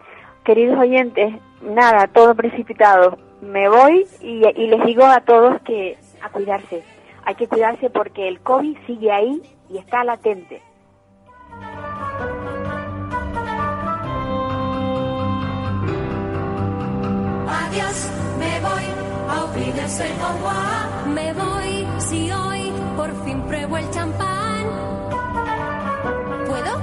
[0.45, 3.19] Queridos oyentes, nada, todo precipitado.
[3.41, 6.83] Me voy y, y les digo a todos que a cuidarse.
[7.25, 10.63] Hay que cuidarse porque el COVID sigue ahí y está latente.
[19.99, 24.67] Me voy, a obedecer Me voy si hoy por fin pruebo el champán.
[26.47, 26.79] ¿Puedo?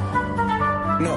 [1.00, 1.16] No.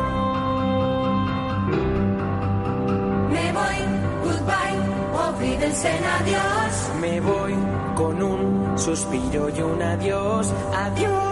[3.30, 3.78] Me voy,
[4.24, 4.78] goodbye,
[5.26, 6.90] olvídense en adiós.
[7.00, 7.54] Me voy
[7.96, 10.52] con un suspiro y un adiós.
[10.74, 11.30] Adiós.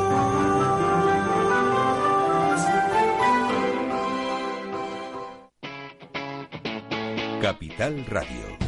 [7.40, 8.68] Capital Radio.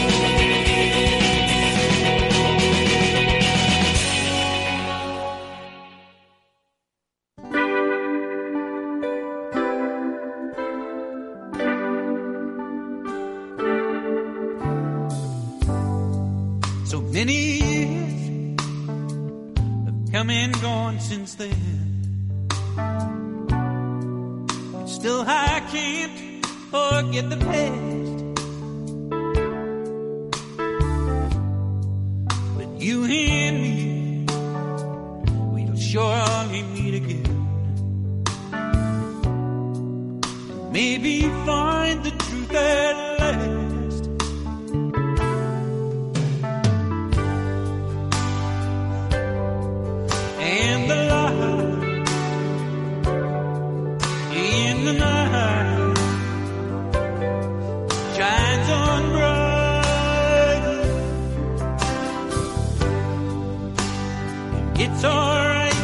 [64.83, 65.75] It's alright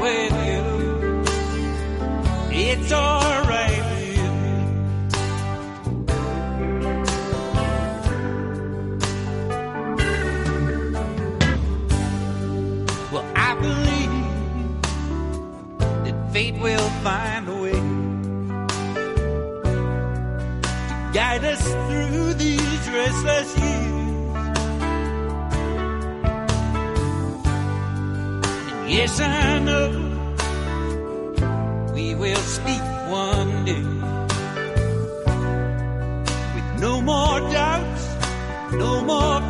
[0.00, 0.62] with you.
[2.50, 4.30] It's alright with you.
[13.12, 14.14] Well, I believe
[16.04, 17.80] that fate will find a way to
[21.14, 23.61] guide us through these restless
[28.92, 29.88] yes, I know.
[31.94, 33.84] We will speak one day
[36.54, 38.04] with no more doubts,
[38.72, 39.41] no more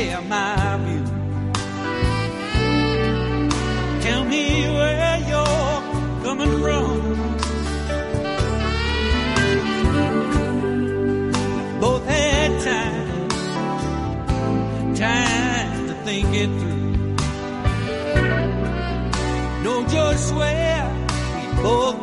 [0.00, 1.04] share my view.
[4.04, 4.44] Tell me
[4.76, 5.80] where you're
[6.24, 6.98] coming from.
[11.80, 13.28] Both had time,
[14.94, 16.92] time to think it through.
[19.64, 20.86] Know just where
[21.34, 21.99] we both